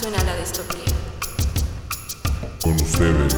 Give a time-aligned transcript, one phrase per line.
[0.00, 0.94] suena la distopía.
[2.62, 3.34] Con ustedes,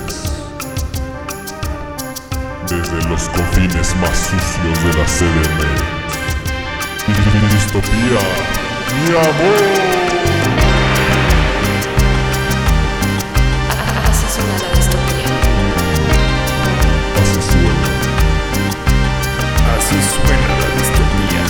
[2.68, 5.60] desde los confines más sucios de la CDM,
[7.50, 8.22] Distopía,
[8.94, 9.62] mi amor.
[14.08, 15.30] Así suena la distopía.
[17.22, 17.86] Así suena.
[19.74, 21.42] Así suena la distopía.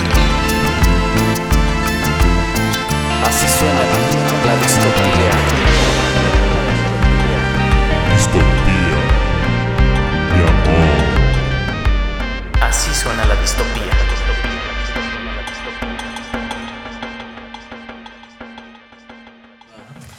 [3.27, 4.12] Así suena la distopía.
[4.63, 5.33] Distopía,
[10.33, 10.87] mi amor.
[12.61, 13.93] Así suena la distopía.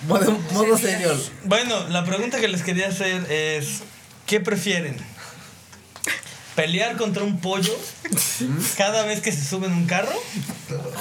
[0.07, 1.17] Modo, modo serio.
[1.45, 3.83] Bueno, la pregunta que les quería hacer es:
[4.25, 4.97] ¿qué prefieren?
[6.55, 7.73] ¿Pelear contra un pollo
[8.77, 10.11] cada vez que se sube en un carro?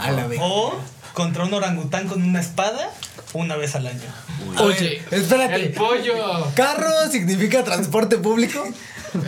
[0.00, 0.38] A la vez.
[0.41, 0.80] ¿O
[1.14, 2.90] contra un orangután con una espada
[3.32, 4.00] una vez al año?
[4.58, 5.54] Oye, espérate.
[5.56, 6.46] El pollo.
[6.54, 8.66] ¿Carro significa transporte público?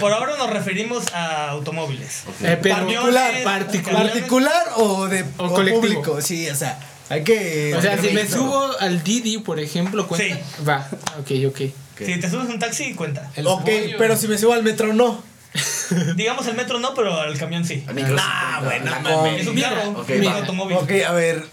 [0.00, 2.22] Por ahora nos referimos a automóviles.
[2.42, 4.02] Eh, pero Particular, particular.
[4.06, 5.80] ¿Particular o de O o colectivo.
[5.82, 6.20] público?
[6.22, 6.78] Sí, o sea,
[7.10, 7.74] hay que.
[7.76, 10.36] O sea, si me subo al Didi, por ejemplo, cuenta.
[10.36, 10.64] Sí.
[10.66, 10.88] Va,
[11.19, 11.60] ok, ok.
[11.98, 13.30] Si te subes un taxi, cuenta.
[13.36, 13.96] El Ok, pollo.
[13.98, 15.22] pero si me subo al metro, no.
[16.16, 17.84] Digamos el metro no, pero al camión sí.
[17.86, 19.46] Nah, bueno, Es mames.
[19.46, 20.76] un carro, ok, un automóvil.
[20.78, 21.44] Ok, a ver.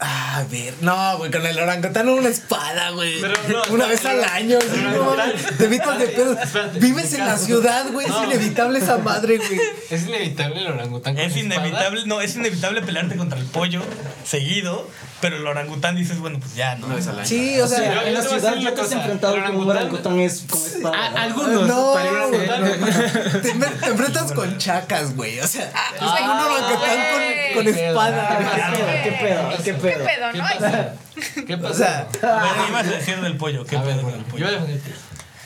[0.00, 3.20] A ver, no, güey, con el orangután una espada, güey.
[3.20, 5.16] Pero no, una no, vez al año, sí, no.
[5.58, 6.38] Te evitas de pedos.
[6.78, 8.06] Vives en la ciudad, güey.
[8.06, 8.24] Es No.
[8.24, 9.58] inevitable esa madre, güey.
[9.90, 11.16] Es inevitable el orangután.
[11.16, 11.56] con Es espada?
[11.66, 13.82] inevitable, no, es inevitable pelearte contra el pollo
[14.24, 14.88] seguido,
[15.20, 16.86] pero el orangután dices, bueno, pues ya, ¿no?
[17.24, 17.78] Sí, o sea.
[17.78, 20.60] Pero en la yo ciudad ya una te has enfrentado con un orangután- es con
[20.60, 20.96] espada.
[20.96, 21.66] A- algunos.
[21.66, 21.92] No,
[22.28, 22.46] güey,
[23.32, 23.50] te, te
[23.88, 25.40] enfrentas con chacas, güey.
[25.40, 28.38] O sea, es como un orangután con, con espada.
[29.04, 29.48] ¿Qué pedo?
[29.64, 30.04] ¿Qué pedo?
[30.04, 30.44] ¿Qué pedo, ¿Qué no?
[30.44, 30.94] pasa?
[31.46, 31.70] ¿Qué pasa?
[31.70, 34.46] O sea, Bueno, ibas a decir del pollo, ¿qué pedo con el yo voy a
[34.46, 34.50] pollo?
[34.50, 34.90] defenderte.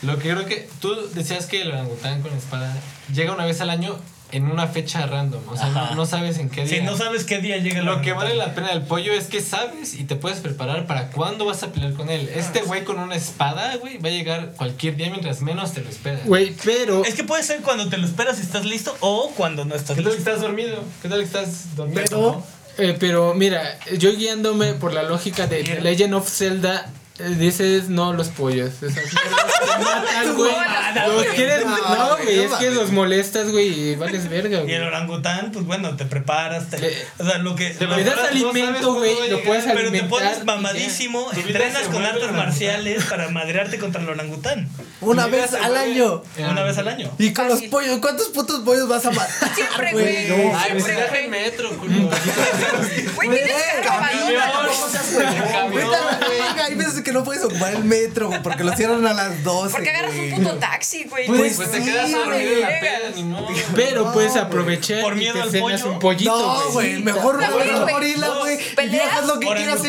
[0.03, 2.75] Lo que creo que tú decías que el orangután con espada
[3.13, 3.97] llega una vez al año
[4.33, 5.41] en una fecha random.
[5.47, 6.79] O sea, no, no sabes en qué día.
[6.79, 9.27] Si no sabes qué día llega el Lo que vale la pena del pollo es
[9.27, 12.29] que sabes y te puedes preparar para cuándo vas a pelear con él.
[12.35, 15.89] Este güey con una espada, güey, va a llegar cualquier día mientras menos te lo
[15.89, 16.25] esperas.
[16.25, 17.05] Güey, pero.
[17.05, 19.95] Es que puede ser cuando te lo esperas y estás listo o cuando no estás
[19.95, 20.29] ¿Qué tal que listo.
[20.31, 20.83] estás dormido?
[21.01, 22.01] ¿Qué tal que estás dormido?
[22.03, 22.43] Pero-
[22.79, 28.13] Eh, pero mira, yo guiándome por la lógica de The Legend of Zelda, dices no
[28.13, 28.71] los pollos.
[28.81, 30.51] Matan, güey.
[31.07, 31.65] Los quieres.
[31.65, 35.95] No, güey, es que los molestas, güey, y vales verga, Y el orangután, pues bueno,
[35.95, 36.69] te preparas.
[36.69, 37.69] te- o sea, lo que.
[37.71, 43.29] Te Le das alimento, güey, lo pero te pones mamadísimo, entrenas con artes marciales para
[43.29, 44.69] madrearte contra el orangután.
[45.01, 46.23] una vez al año.
[46.37, 47.11] Una vez al año.
[47.17, 49.53] Y con los pollos, ¿cuántos putos pollos vas a matar?
[49.55, 50.07] Siempre, güey?
[50.07, 51.41] Ay, Siempre, deja el güey.
[51.43, 51.93] metro, culo.
[53.15, 53.53] Güey, tienes
[53.83, 54.69] carro abandonado.
[55.69, 56.69] Vete a
[57.03, 59.71] que no puedes ocupar el metro, güey, porque lo cierran a las 12.
[59.71, 61.27] Porque agarras un puto taxi, güey.
[61.27, 63.47] Pues Pues te Sí, quedas dormido en la peda, ni modo.
[63.75, 65.93] Pero No, puedes aprovechar Por y miedo te al cenas pollo.
[65.93, 67.93] un pollito, No, güey, mejor También, un güey.
[67.93, 68.27] gorila.
[69.23, 69.79] Y lo que quieras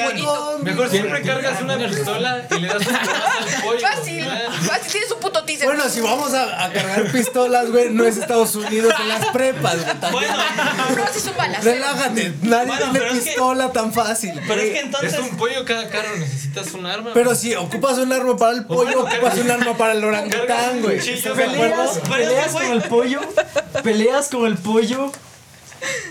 [0.62, 3.02] Mejor siempre cargas una pistola y le das un al
[3.64, 3.80] pollo.
[3.80, 4.24] Fácil.
[4.24, 5.66] Fácil, tienes un puto teaser.
[5.66, 9.76] Bueno, si vamos a, a cargar pistolas, güey, no es Estados Unidos en las prepas,
[9.84, 10.12] güey.
[10.12, 10.34] Bueno,
[10.96, 11.70] No, si es un balacero.
[11.72, 14.40] Relájate, nadie tiene pistola tan fácil.
[14.46, 15.14] pero es que entonces.
[15.14, 17.03] Es un pollo cada carro, necesitas un arma.
[17.12, 20.80] Pero si ocupas un arma para el pollo, bueno, ocupas un arma para el orangután,
[20.80, 21.00] güey.
[21.00, 23.20] Peleas con el pollo,
[23.82, 25.12] peleas con el pollo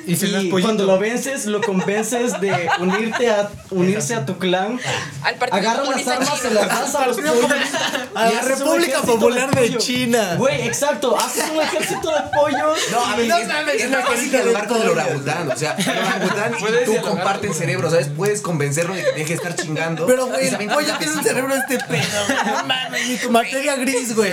[0.06, 4.80] Y cuando lo vences lo convences de unirte a unirse a tu clan.
[5.24, 7.36] Al partido Agarras las armas, se las das a los pollos.
[8.16, 9.78] A y la República Popular de.
[9.78, 10.36] China.
[10.38, 12.78] Güey, exacto, haces un ejército de pollos.
[12.92, 14.84] No, a ver, No es, mames, es una más fácil carita de dialogar con el
[14.84, 15.02] pollo.
[15.02, 15.52] orangután.
[15.52, 18.10] O sea, el orangután y tú comparten cerebro, ¿sabes?
[18.16, 20.06] Puedes convencerlo de que deje de estar chingando.
[20.06, 22.38] Pero, güey, el pollo tiene un cerebro este pedo, güey.
[22.46, 24.32] No mames, ni tu materia gris, güey.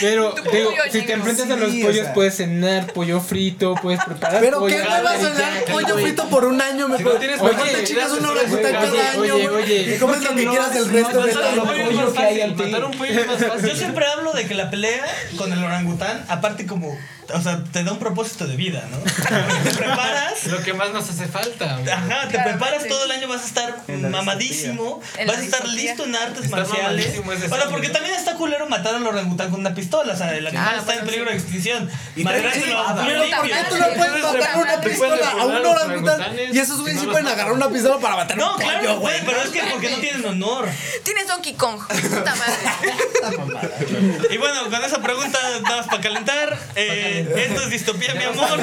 [0.00, 4.58] Pero, digo, si te enfrentas a los pollos, puedes cenar pollo frito, puedes preparar Pero
[4.60, 4.76] pollo.
[4.76, 6.86] ¿qué me vas a dar pollo frito por un año?
[6.86, 9.94] Si Mejor, te chingas un oye, orangután cada año, oye.
[9.94, 11.88] Y comes lo que no quieras el resto no de haces la lo Matar un
[11.88, 12.70] pollo pollo es más que hay fácil, ante ti.
[12.70, 13.68] Matar un pollo es más fácil.
[13.70, 15.04] Yo siempre hablo de que la pelea
[15.36, 16.88] con el orangután, aparte como,
[17.34, 18.98] o sea, te da un propósito de vida, ¿no?
[18.98, 21.76] Te preparas, Lo que más nos hace falta.
[21.78, 21.90] güey.
[21.90, 22.88] ajá, te Claro, preparas sí.
[22.88, 23.76] todo el año, vas a estar
[24.22, 27.06] mamadísimo, vas a estar listo en artes Estar marciales.
[27.06, 30.12] mamadísimo es O sea, decir, porque también está culero matar al orangután con una pistola,
[30.12, 31.36] o sea, el animal Ah, está en bueno, peligro sí.
[31.36, 31.90] de extinción.
[32.16, 33.77] Y un Pero limpio.
[33.78, 36.20] ¿Por qué tú no matar con una pistola a un a los orangután?
[36.20, 39.00] orangutanes Y esos güeyes sí pueden agarrar una pistola para matar No, un claro, pollo,
[39.00, 40.68] güey, pero es que porque no tienen honor.
[41.04, 41.80] Tienes Donkey Kong.
[41.86, 42.58] Puta madre.
[44.30, 46.58] Y bueno, con esa pregunta nada más para calentar.
[46.74, 48.48] Eh, esto es distopía, mi amor.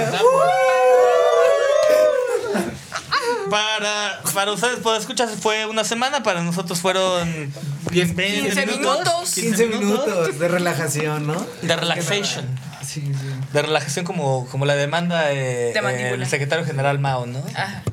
[3.50, 6.24] Para, para ustedes, por escuchas, fue una semana.
[6.24, 7.54] Para nosotros fueron
[7.92, 9.34] 10, 20 15 minutos.
[9.34, 11.46] 15 minutos de relajación, ¿no?
[11.62, 12.46] de relaxation.
[12.84, 13.35] Sí, sí.
[13.56, 16.24] De relajación como, como la demanda eh, De mandíbula.
[16.24, 17.44] el secretario general Mao, ¿no?
[17.56, 17.84] Ajá.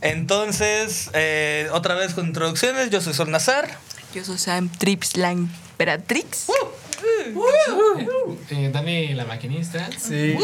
[0.00, 3.68] Entonces, eh, otra vez con introducciones, yo soy Sol Nazar.
[4.14, 6.46] Yo soy Sam Trips, la emperatrix.
[8.50, 9.88] Eh, Dani, la maquinista.
[9.98, 10.36] Sí.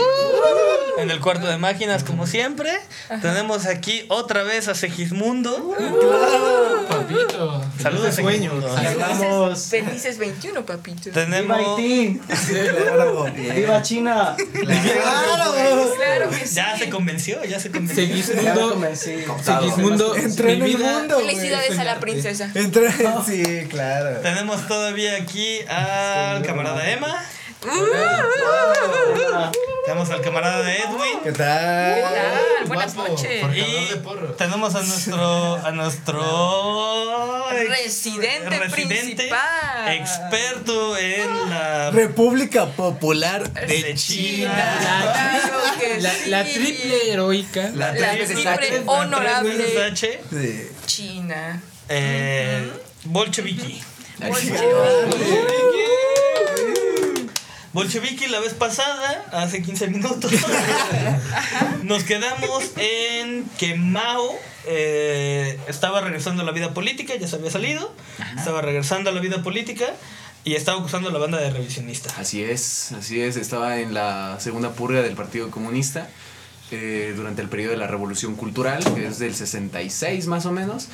[0.99, 2.71] En el cuarto de máquinas, como siempre.
[3.21, 5.75] Tenemos aquí otra vez a Segismundo.
[6.89, 7.65] Papito.
[7.81, 8.15] Saludos.
[8.15, 8.77] Segismundo.
[8.77, 9.67] Llegamos.
[9.67, 11.11] Felices 21, papito.
[11.11, 11.57] ¡Viva Tenemos.
[11.57, 12.21] Haití!
[12.27, 13.27] Claro.
[13.35, 14.37] ¡Viva China!
[14.37, 15.53] Claro.
[15.97, 16.55] Claro que sí.
[16.55, 18.07] Ya se convenció, ya se convenció.
[18.07, 18.71] Segismundo.
[18.71, 19.25] convencí.
[19.43, 20.17] Segismundo.
[20.17, 21.19] Entré en mi el mundo.
[21.19, 22.51] Felicidades a la princesa.
[22.55, 22.91] Entré,
[23.27, 24.21] sí, claro.
[24.21, 27.25] Tenemos todavía aquí al camarada Emma.
[29.85, 31.21] Tenemos al camarada Edwin.
[31.23, 32.03] ¿Qué ¿Qué tal?
[32.03, 32.67] tal?
[32.67, 33.41] Buenas Guapo, noches.
[33.43, 39.93] por- Y de tenemos a nuestro a nuestro Residente residente principal.
[39.95, 44.53] experto en la República Popular de de China.
[44.81, 47.71] Claro que La, triple heroica.
[47.75, 50.69] La triple honorable veces H, Sí.
[50.87, 51.63] China.
[51.89, 52.71] eh,
[53.05, 53.81] Bolcheviki.
[54.19, 54.65] Bolcheviki
[58.31, 60.33] la vez pasada, hace 15 minutos,
[61.83, 64.35] nos quedamos en que Mao
[64.67, 67.95] eh, estaba regresando a la vida política, ya se había salido,
[68.37, 69.85] estaba regresando a la vida política
[70.43, 72.15] y estaba acusando a la banda de revisionista.
[72.19, 73.37] Así es, así es.
[73.37, 76.09] Estaba en la segunda purga del Partido Comunista
[76.71, 80.89] eh, durante el periodo de la Revolución Cultural, que es del 66 más o menos.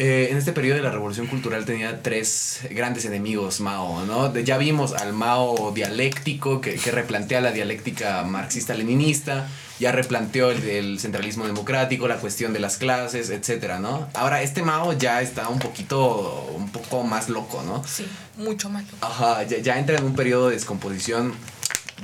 [0.00, 4.28] Eh, en este periodo de la Revolución Cultural tenía tres grandes enemigos Mao, ¿no?
[4.28, 9.48] De- ya vimos al Mao dialéctico que, que replantea la dialéctica marxista-leninista,
[9.80, 14.08] ya replanteó el, el centralismo democrático, la cuestión de las clases, etcétera, ¿no?
[14.14, 17.82] Ahora este Mao ya está un poquito, un poco más loco, ¿no?
[17.84, 18.06] Sí,
[18.36, 18.84] mucho más.
[19.00, 21.34] Ajá, ya, ya entra en un periodo de descomposición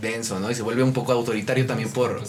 [0.00, 0.50] denso, ¿no?
[0.50, 2.22] Y se vuelve un poco autoritario también por...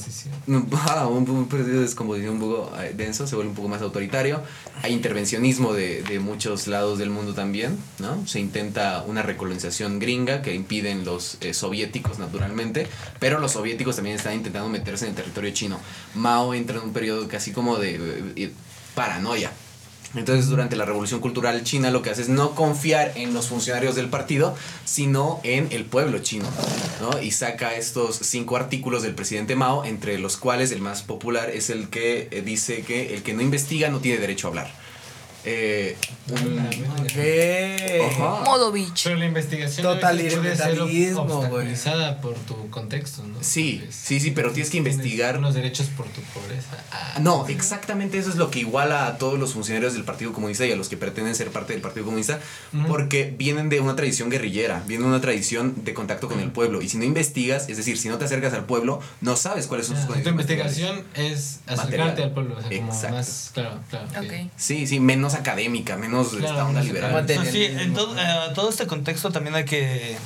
[0.73, 3.81] Ajá, un, un periodo de descomposición un poco eh, denso, se vuelve un poco más
[3.81, 4.41] autoritario.
[4.81, 8.25] Hay intervencionismo de, de muchos lados del mundo también, ¿no?
[8.27, 12.87] Se intenta una recolonización gringa que impiden los eh, soviéticos, naturalmente,
[13.19, 15.79] pero los soviéticos también están intentando meterse en el territorio chino.
[16.13, 18.51] Mao entra en un periodo casi como de
[18.95, 19.51] paranoia.
[20.13, 23.95] Entonces, durante la Revolución Cultural China, lo que hace es no confiar en los funcionarios
[23.95, 24.55] del partido,
[24.85, 26.45] sino en el pueblo chino,
[27.01, 27.21] ¿no?
[27.21, 31.69] Y saca estos cinco artículos del presidente Mao, entre los cuales el más popular es
[31.69, 34.84] el que eh, dice que el que no investiga no tiene derecho a hablar.
[35.47, 35.95] Eh,
[36.29, 38.01] un- ¿Qué?
[38.11, 38.43] Ajá.
[38.43, 38.73] Modo.
[39.03, 43.37] Pero la investigación Totalitarismo, obstaculizada por tu contexto, ¿no?
[43.41, 45.37] Sí, sí, sí, pero tienes que investigar.
[45.37, 46.83] Unos derechos por tu pobreza.
[46.91, 50.65] Ah, No, exactamente eso es lo que iguala a todos los funcionarios del Partido Comunista
[50.65, 52.39] y a los que pretenden ser parte del Partido Comunista,
[52.87, 56.81] porque vienen de una tradición guerrillera, vienen de una tradición de contacto con el pueblo.
[56.81, 59.87] Y si no investigas, es decir, si no te acercas al pueblo, no sabes cuáles
[59.87, 60.41] son sus tu condiciones.
[60.41, 62.23] investigación es acercarte Material.
[62.29, 62.55] al pueblo.
[62.57, 63.15] O sea, como Exacto.
[63.15, 63.51] más.
[63.53, 64.07] Claro, claro.
[64.57, 67.27] Sí, sí, menos académica, menos Claro, esta onda liberal.
[67.51, 68.23] sí, en todo, eh,
[68.55, 70.17] todo este contexto también hay que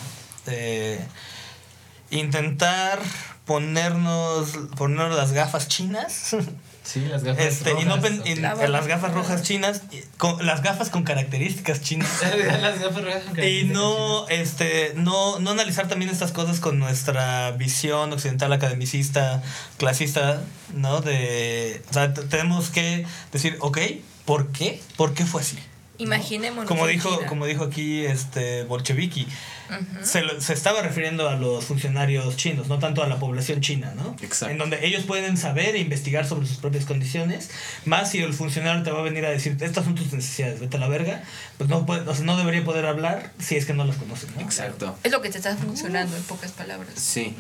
[0.48, 1.00] eh,
[2.12, 3.00] intentar
[3.46, 6.36] ponernos, ponernos las gafas chinas.
[6.84, 7.46] Sí, las gafas.
[7.46, 11.82] Este, y no rojas, pen- las gafas rojas chinas, y con, las gafas con características
[11.82, 12.10] chinas.
[12.62, 13.24] las gafas rojas.
[13.26, 19.44] con Y no, este, no, no analizar también estas cosas con nuestra visión occidental academicista,
[19.78, 20.42] clasista,
[20.74, 21.02] ¿no?
[21.02, 23.78] De, o sea, t- tenemos que decir, ok,
[24.26, 24.82] ¿por qué?
[24.98, 25.58] ¿Por qué fue así?
[25.98, 26.68] Imaginémonos.
[26.68, 29.28] Como dijo, como dijo aquí este Bolcheviki,
[30.04, 33.94] Se, lo- se estaba refiriendo a los funcionarios chinos, no tanto a la población china,
[33.96, 34.16] ¿no?
[34.22, 34.52] Exacto.
[34.52, 37.50] En donde ellos pueden saber e investigar sobre sus propias condiciones,
[37.86, 40.78] más si el funcionario te va a venir a decir, estas son tus necesidades, vete
[40.78, 41.24] a la verga,
[41.58, 44.30] pues no, puede, o sea, no debería poder hablar si es que no las conoces,
[44.36, 44.42] ¿no?
[44.42, 44.96] Exacto.
[45.04, 46.94] Es lo que te está funcionando, en pocas palabras.
[46.96, 47.36] Sí.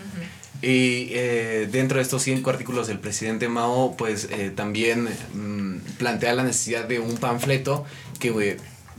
[0.62, 6.34] Y eh, dentro de estos cinco artículos del presidente Mao, pues eh, también mm, plantea
[6.34, 7.86] la necesidad de un panfleto
[8.20, 8.58] que eh,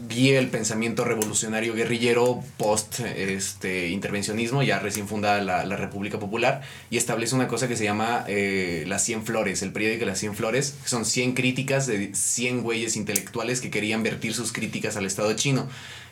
[0.09, 6.63] guíe el pensamiento revolucionario guerrillero post este intervencionismo, ya recién fundada la, la República Popular,
[6.91, 10.35] y establece una cosa que se llama eh, Las 100 Flores, el periódico Las 100
[10.35, 15.07] Flores, que son 100 críticas de 100 güeyes intelectuales que querían vertir sus críticas al
[15.07, 15.69] Estado chino.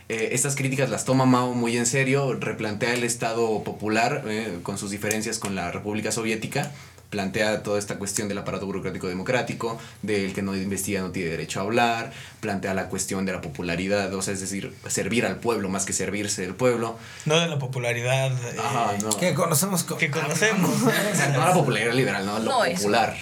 [0.09, 4.79] Eh, estas críticas las toma Mao muy en serio, replantea el Estado popular eh, con
[4.79, 6.73] sus diferencias con la República Soviética,
[7.11, 11.61] plantea toda esta cuestión del aparato burocrático democrático, del que no investiga no tiene derecho
[11.61, 15.69] a hablar, plantea la cuestión de la popularidad, o sea, es decir, servir al pueblo
[15.71, 16.99] más que servirse del pueblo.
[17.25, 19.11] No de la popularidad eh, no.
[19.17, 20.71] Que conocemos co- que conocemos.
[20.83, 22.77] O sea, no la popularidad liberal, no, lo No, eso.
[22.83, 23.17] popular,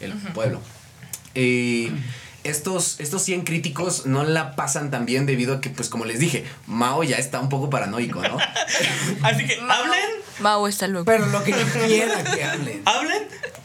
[0.00, 0.60] el pueblo.
[1.34, 1.90] Y
[2.48, 6.18] estos, estos 100 críticos no la pasan tan bien debido a que, pues como les
[6.18, 8.38] dije, Mao ya está un poco paranoico, ¿no?
[9.22, 10.00] Así que hablen,
[10.40, 11.04] Mao está loco.
[11.04, 12.82] Pero lo que yo quiera que hablen.
[12.84, 13.22] hablen,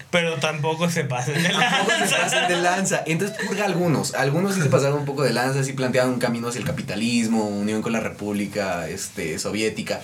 [0.10, 2.18] pero tampoco se pasen de Tampoco se lanza.
[2.22, 3.04] pasan de lanza.
[3.06, 4.14] Entonces purga algunos.
[4.14, 7.46] Algunos sí se pasaron un poco de lanza, sí planteaban un camino hacia el capitalismo,
[7.48, 10.02] unión con la República este, Soviética.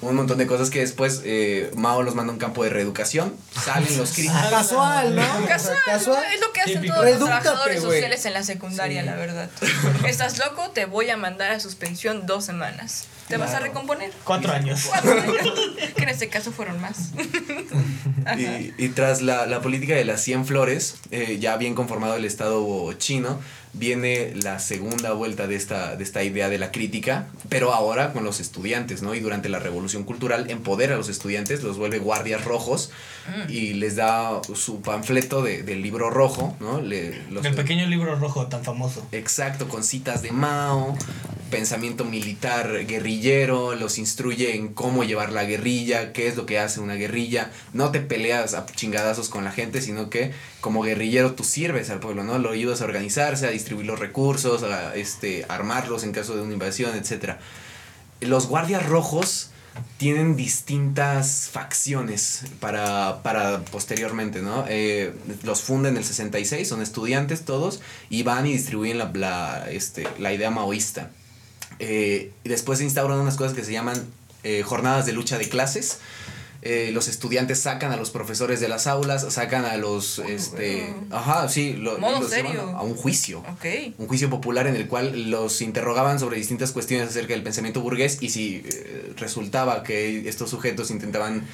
[0.00, 3.34] Un montón de cosas que después eh, Mao los manda a un campo de reeducación.
[3.64, 4.40] Salen los críticos.
[4.48, 5.22] Casual, ¿no?
[5.46, 6.94] Casual, es lo que hacen Típico.
[6.94, 9.50] todos los Redúctate, trabajadores sociales en la secundaria, la verdad.
[10.06, 13.06] Estás loco, te voy a mandar a suspensión dos semanas.
[13.26, 14.10] ¿Te vas a recomponer?
[14.24, 14.86] Cuatro años.
[14.88, 15.36] Cuatro años.
[15.96, 17.10] que en este caso fueron más.
[18.36, 22.26] Y, y tras la, la política de las 100 flores, eh, ya bien conformado el
[22.26, 23.40] Estado chino,
[23.72, 28.24] viene la segunda vuelta de esta, de esta idea de la crítica, pero ahora con
[28.24, 29.14] los estudiantes, ¿no?
[29.14, 32.90] Y durante la Revolución Cultural empodera a los estudiantes, los vuelve guardias rojos
[33.48, 36.80] y les da su panfleto de- del libro rojo, ¿no?
[36.80, 39.06] Le, los- El pequeño libro rojo tan famoso.
[39.12, 40.96] Exacto, con citas de Mao,
[41.50, 46.80] pensamiento militar guerrillero, los instruye en cómo llevar la guerrilla, qué es lo que hace
[46.80, 47.50] una guerrilla.
[47.72, 52.00] No te peleas a chingadazos con la gente, sino que como guerrillero tú sirves al
[52.00, 52.38] pueblo, ¿no?
[52.38, 56.52] Lo ayudas a organizarse, a distribuir los recursos, a este, armarlos en caso de una
[56.52, 57.36] invasión, etc.
[58.20, 59.50] Los guardias rojos
[59.96, 64.64] tienen distintas facciones para, para posteriormente, ¿no?
[64.68, 69.70] Eh, los funda en el 66, son estudiantes todos, y van y distribuyen la, la,
[69.70, 71.10] este, la idea maoísta.
[71.78, 74.02] Eh, y después se instauran unas cosas que se llaman
[74.42, 75.98] eh, jornadas de lucha de clases.
[76.62, 81.48] Eh, los estudiantes sacan a los profesores de las aulas, sacan a los, este, ajá,
[81.48, 82.60] sí, lo- los serio.
[82.76, 83.64] a, un juicio Ok.
[83.96, 88.18] un juicio popular en el cual los interrogaban sobre distintas cuestiones acerca del pensamiento burgués
[88.20, 91.46] y si eh, resultaba que estos sujetos intentaban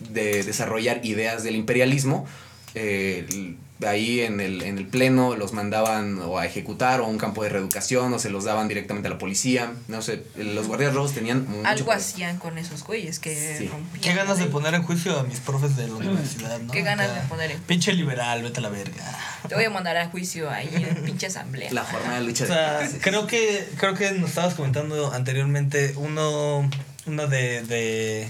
[0.00, 2.26] de desarrollar ideas del imperialismo,
[2.74, 3.54] eh,
[3.86, 7.42] ahí en el, en el pleno los mandaban o a ejecutar o a un campo
[7.42, 9.72] de reeducación o se los daban directamente a la policía.
[9.88, 11.98] No sé, los guardias rojos tenían mucho Algo poder.
[12.00, 13.68] hacían con esos güeyes que Sí.
[13.68, 14.02] rompían.
[14.02, 16.72] Qué ganas de poner en juicio a mis profes de la universidad, ¿no?
[16.72, 19.04] Qué ganas Acá, de poner en- Pinche liberal, vete a la verga.
[19.48, 21.72] Te voy a mandar a juicio ahí en pinche asamblea.
[21.72, 22.98] La jornada de lucha O de sea, clases.
[23.02, 26.68] creo que, creo que nos estabas comentando anteriormente uno,
[27.06, 28.28] uno de, de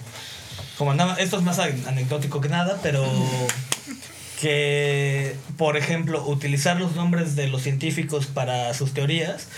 [0.78, 3.04] como nada, esto es más an- anecdótico que nada, pero
[4.40, 9.48] que, por ejemplo, utilizar los nombres de los científicos para sus teorías,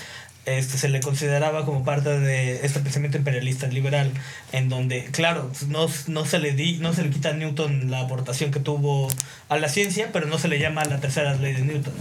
[0.44, 4.10] este, se le consideraba como parte de este pensamiento imperialista liberal,
[4.52, 8.00] en donde, claro, no, no, se le di, no se le quita a Newton la
[8.00, 9.08] aportación que tuvo
[9.48, 11.92] a la ciencia, pero no se le llama la tercera ley de Newton.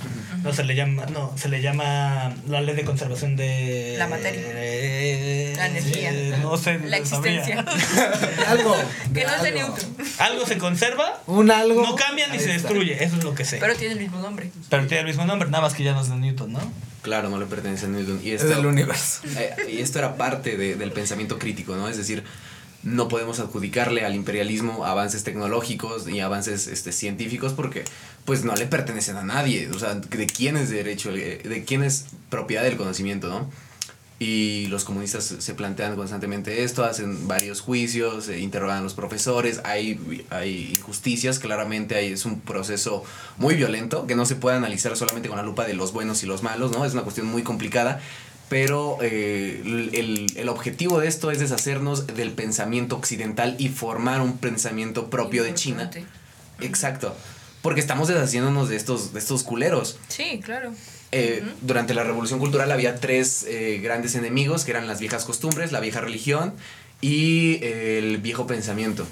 [0.43, 4.41] No se le llama, no, se le llama la ley de conservación de La materia.
[4.45, 6.11] eh, La energía.
[6.11, 7.63] eh, no sé, La existencia.
[8.47, 8.75] Algo.
[9.13, 9.67] que no es de algo.
[9.67, 9.95] Newton.
[10.17, 11.83] Algo se conserva, Un algo.
[11.83, 13.57] no cambia ni se destruye, eso es lo que sé.
[13.57, 14.49] Pero tiene el mismo nombre.
[14.69, 16.90] Pero tiene el mismo nombre, nada más que ya no es de Newton, ¿no?
[17.01, 18.19] Claro, no le pertenece a Newton.
[18.23, 19.21] Y Es esto, del universo.
[19.37, 21.87] Eh, y esto era parte de- del pensamiento crítico, ¿no?
[21.89, 22.23] Es decir,
[22.83, 27.83] no podemos adjudicarle al imperialismo avances tecnológicos y avances este, científicos porque
[28.25, 29.69] pues no le pertenecen a nadie.
[29.69, 33.49] O sea, ¿de quién es derecho, de quién es propiedad del conocimiento, ¿no?
[34.23, 39.61] Y los comunistas se- plantean constantemente esto, hacen varios juicios, eh, interrogan a los profesores,
[39.63, 39.99] hay,
[40.29, 43.03] hay injusticias, claramente hay, es un proceso
[43.37, 46.27] muy violento que no se puede analizar solamente con la lupa de los buenos y
[46.27, 46.85] los malos, ¿no?
[46.85, 47.99] Es una cuestión muy complicada,
[48.47, 49.59] pero eh,
[49.91, 55.43] el, el objetivo de esto es deshacernos del pensamiento occidental y formar un pensamiento propio
[55.43, 55.89] de China.
[56.59, 57.15] Exacto,
[57.63, 59.97] porque estamos deshaciéndonos de estos, de estos culeros.
[60.09, 60.73] Sí, claro.
[61.11, 65.71] Eh, Durante la Revolución Cultural había tres eh, grandes enemigos, que eran las viejas costumbres,
[65.71, 66.53] la vieja religión
[67.01, 69.05] y eh, el viejo pensamiento.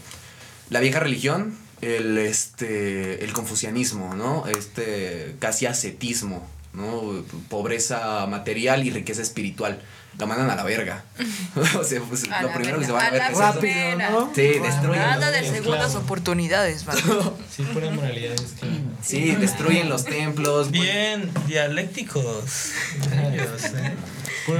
[0.70, 4.46] La vieja religión, el, este, el confucianismo, ¿no?
[4.48, 7.24] Este, casi ascetismo, ¿no?
[7.50, 9.82] Pobreza material y riqueza espiritual.
[10.18, 11.03] La mandan a la verga.
[11.79, 13.50] o sea, pues, A lo primero que se verga, van a a ver la es
[13.51, 13.60] eso.
[13.60, 14.10] primera.
[14.10, 14.32] ¿no?
[14.36, 16.98] Sí, destruyen Nada de segundas oportunidades, man.
[17.56, 18.34] Sí, pura moralidad.
[18.34, 18.65] Es que...
[19.01, 20.72] sí, destruyen los templos.
[20.72, 22.72] Bien dialécticos.
[23.12, 23.94] Ellos, ¿eh?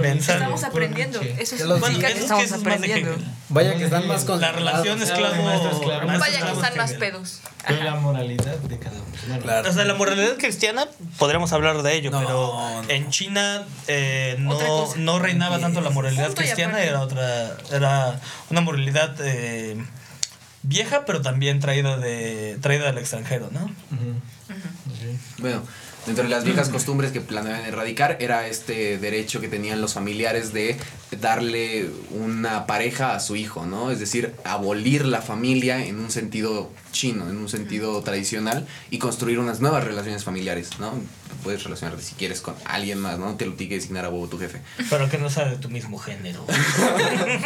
[0.01, 0.43] Pensando.
[0.43, 1.19] Estamos aprendiendo.
[1.22, 3.15] Eso Que los- significa que es estamos es aprendiendo.
[3.50, 5.43] Vaya que están más con La relación esclavo.
[6.19, 7.39] Vaya que están más pedos.
[7.67, 9.05] Pero la moralidad de cada uno.
[9.27, 9.69] Bueno, Claro.
[9.69, 12.89] O sea, la moralidad cristiana, podríamos hablar de ello, No, pero no.
[12.89, 18.19] en China eh, no, no reinaba tanto la moralidad cristiana, era otra, era
[18.51, 19.75] una moralidad eh,
[20.63, 23.70] vieja, pero también traída de traída del extranjero, ¿no?
[25.38, 25.63] Bueno,
[26.06, 30.54] dentro de las viejas costumbres que planeaban erradicar era este derecho que tenían los familiares
[30.54, 30.78] de
[31.12, 33.92] darle una pareja a su hijo, ¿no?
[33.92, 39.39] Es decir, abolir la familia en un sentido chino en un sentido tradicional y construir
[39.39, 40.94] unas nuevas relaciones familiares, ¿no?
[41.44, 43.28] Puedes relacionarte si quieres con alguien más, ¿no?
[43.28, 44.62] No te lo tiene que designar a huevo tu jefe.
[44.89, 46.46] Pero que no sea de tu mismo género.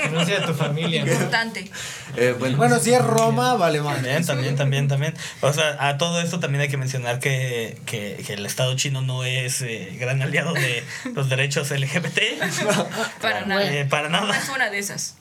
[0.03, 1.05] Que no sea tu familia.
[1.05, 1.11] ¿no?
[1.11, 1.69] Importante.
[2.15, 3.95] Eh, bueno, Bueno, si es Roma, vale más.
[3.95, 5.13] También, también, también, también.
[5.41, 9.01] O sea, a todo esto también hay que mencionar que, que, que el Estado chino
[9.01, 12.19] no es eh, gran aliado de los derechos LGBT.
[13.21, 13.52] Para nada.
[13.61, 14.37] Eh, para No nada.
[14.37, 15.15] es una de esas.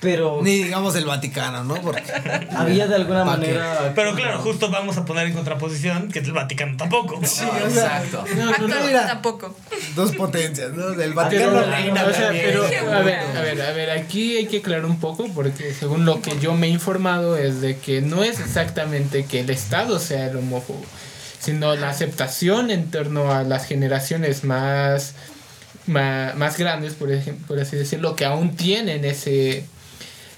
[0.00, 1.76] Pero Ni digamos el Vaticano, ¿no?
[1.76, 2.02] Porque
[2.56, 3.92] había de alguna manera.
[3.94, 7.20] Pero claro, justo vamos a poner en contraposición que el Vaticano tampoco.
[7.24, 8.24] Sí, exacto.
[8.50, 9.06] Actualmente mira.
[9.06, 9.54] tampoco.
[9.94, 10.88] dos potencias, ¿no?
[10.88, 12.46] Del Pero, Vaticano reina o sea, también.
[12.46, 15.72] pero, Qué a ver, a ver, a ver, aquí hay que aclarar un poco porque
[15.72, 19.50] según lo que yo me he informado es de que no es exactamente que el
[19.50, 20.82] Estado sea el homófobo,
[21.38, 25.14] sino la aceptación en torno a las generaciones más,
[25.86, 29.64] ma- más, grandes, por, ejemplo, por así decirlo, que aún tienen ese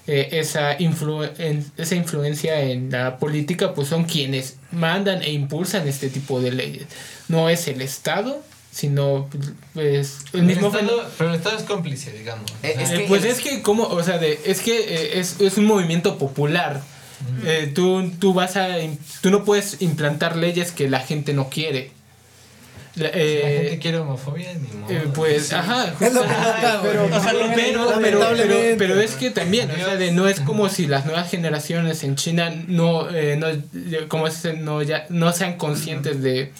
[0.07, 5.89] eh, esa, influ- en- esa influencia en la política, pues son quienes mandan e impulsan
[5.89, 6.85] este tipo de leyes.
[7.29, 9.31] No es el Estado, sino
[9.73, 12.51] pues, el El mismo Estado- pero el Estado es cómplice, digamos.
[12.63, 15.21] Eh, es eh, que pues el- es que como, o sea, de, es que eh,
[15.21, 16.83] es, es un movimiento popular.
[17.47, 18.69] Eh, tú, tú vas a
[19.23, 21.91] tú no puedes implantar leyes que la gente no quiere.
[22.97, 24.93] La- Si la gente eh, quiere homofobia, ni modo.
[24.93, 26.29] eh, pues, ajá, Es lo que
[26.83, 28.77] pero, o sea, pero, pero, pero, Lamentablemente.
[28.79, 32.15] pero es que también, o sea, de, no es como si las nuevas generaciones en
[32.15, 33.61] China no, eh, no, eh,
[34.07, 36.53] como dice, no, ya, no sean conscientes de,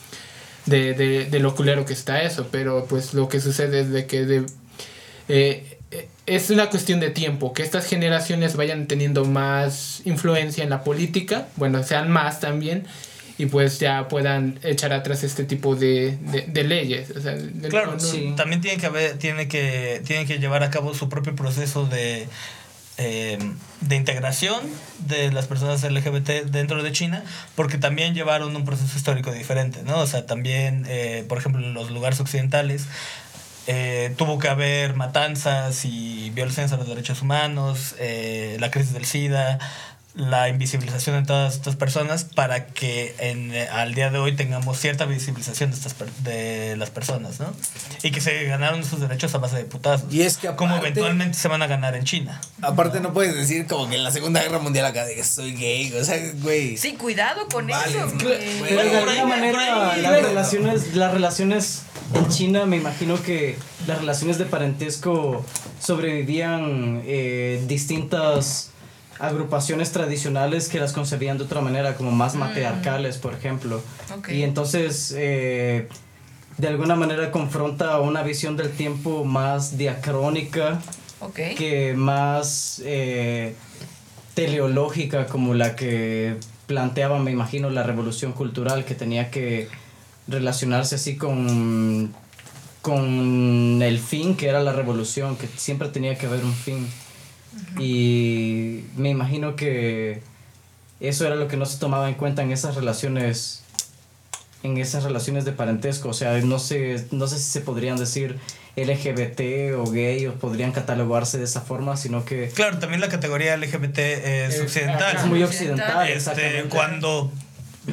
[0.67, 4.07] de, de, de lo culero que está eso, pero pues lo que sucede es de
[4.07, 4.47] que de,
[5.29, 10.71] eh, eh, es una cuestión de tiempo, que estas generaciones vayan teniendo más influencia en
[10.71, 12.87] la política, bueno, sean más también,
[13.39, 17.11] y pues ya puedan echar atrás este tipo de, de, de leyes.
[17.11, 18.33] O sea, de- Claro, no- Sí.
[18.37, 22.29] también tiene que haber, tiene que, tiene que llevar a cabo su propio proceso de,
[22.97, 23.39] eh,
[23.81, 24.61] de integración
[25.01, 27.25] de las personas LGBT dentro de China,
[27.57, 29.99] porque también llevaron un proceso histórico diferente, ¿no?
[29.99, 32.87] O sea, también, eh, por ejemplo, en los lugares occidentales,
[33.67, 39.07] eh, tuvo que haber matanzas y violaciones a los derechos humanos, eh, la crisis del
[39.07, 39.59] SIDA,
[40.17, 45.07] la invisibilización de todas estas personas para que en, al día de hoy tengamos cierta
[45.07, 47.53] visibilización de, estas per- de las personas, ¿no?
[48.05, 50.13] Y que se ganaron esos derechos a base de putazos.
[50.15, 52.41] Y es que como aparte- eventualmente se van a ganar en China.
[52.63, 55.53] Aparte no puedes decir como que en la Segunda Guerra Mundial acá de que soy
[55.57, 56.77] gay, o sea, güey.
[56.77, 58.09] Sí, cuidado con Vale, eso.
[58.11, 58.39] güey.
[58.39, 61.83] de Bueno, ahí, alguna manera las relaciones, las relaciones
[62.15, 65.45] en China, me imagino que las relaciones de parentesco
[65.81, 68.71] sobrevivían eh, distintas
[69.19, 73.83] agrupaciones tradicionales que las concebían de otra manera, como más matriarcales, por ejemplo.
[74.29, 75.89] Y entonces, eh,
[76.59, 80.81] de alguna manera confronta una visión del tiempo más diacrónica
[81.33, 83.55] que más eh,
[84.35, 89.69] teleológica como la que planteaba, me imagino, la revolución cultural que tenía que
[90.27, 92.15] relacionarse así con,
[92.83, 96.89] con el fin que era la revolución, que siempre tenía que haber un fin.
[97.79, 100.23] Y me imagino que
[101.01, 103.61] eso era lo que no se tomaba en cuenta en esas relaciones
[104.63, 108.39] en esas relaciones de parentesco, o sea, no sé, no sé si se podrían decir
[108.77, 113.55] LGBT o gay o podrían catalogarse de esa forma, sino que Claro, también la categoría
[113.59, 115.17] LGBT es Eh, occidental.
[115.17, 117.31] es muy occidental, Este, cuando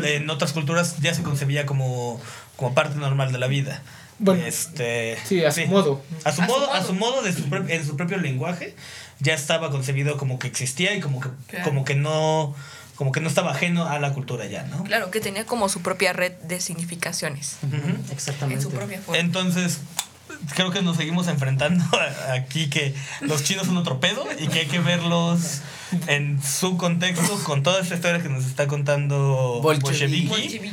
[0.02, 2.22] en otras culturas ya se concebía como,
[2.56, 3.84] como parte normal de la vida.
[4.20, 6.02] Bueno, este, sí, a su modo.
[6.24, 6.88] A su A su modo, a modo.
[6.88, 8.76] su modo de su en su propio lenguaje
[9.22, 11.66] ya estaba concebido como que existía y como que, Claro.
[11.66, 12.54] como que no
[12.96, 14.84] como que no estaba ajeno a la cultura ya, ¿no?
[14.84, 17.58] Claro, que tenía como su propia red de significaciones.
[18.12, 18.58] Exactamente.
[18.58, 19.20] En su propia forma.
[19.20, 19.80] Entonces,
[20.56, 21.84] creo que nos seguimos enfrentando
[22.32, 25.62] aquí que los chinos son otro pedo y que hay que verlos
[26.08, 30.72] en su contexto con toda esta historia que nos está contando Bolchevique.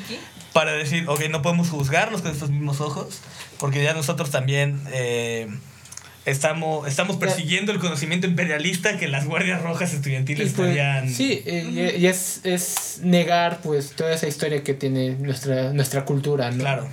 [0.52, 3.20] para decir, ok, no podemos juzgarlos con estos mismos ojos,
[3.58, 5.48] porque ya nosotros también eh,
[6.30, 11.08] estamos, estamos persiguiendo el conocimiento imperialista que las guardias rojas estudiantiles pues, estarían...
[11.08, 16.50] sí, eh, y, es, es negar pues toda esa historia que tiene nuestra, nuestra cultura,
[16.50, 16.58] ¿no?
[16.58, 16.88] Claro.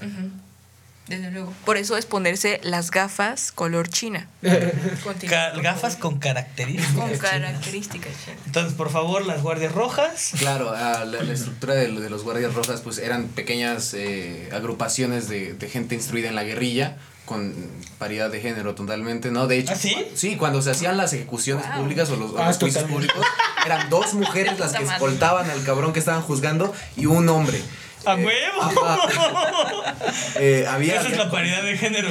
[1.08, 1.54] Desde luego.
[1.66, 4.28] Por eso es ponerse las gafas color china.
[5.04, 6.96] Continúa, gafas con características.
[6.96, 8.40] con características chinas.
[8.48, 10.32] Entonces, por favor, las guardias rojas.
[10.40, 15.30] Claro, ah, la, la estructura de, de los guardias rojas pues eran pequeñas eh, agrupaciones
[15.30, 17.54] de, de gente instruida en la guerrilla con
[17.98, 19.48] paridad de género totalmente, ¿no?
[19.48, 19.96] De hecho, ¿Ah, sí?
[20.14, 21.84] sí, cuando se hacían las ejecuciones Wow.
[21.84, 23.26] públicas o los, Ah, los juicios públicos,
[23.66, 27.60] eran dos mujeres las que escoltaban al cabrón que estaban juzgando y un hombre.
[28.06, 28.30] ¡A huevo!
[30.40, 32.08] eh, había, Esa es la paridad de género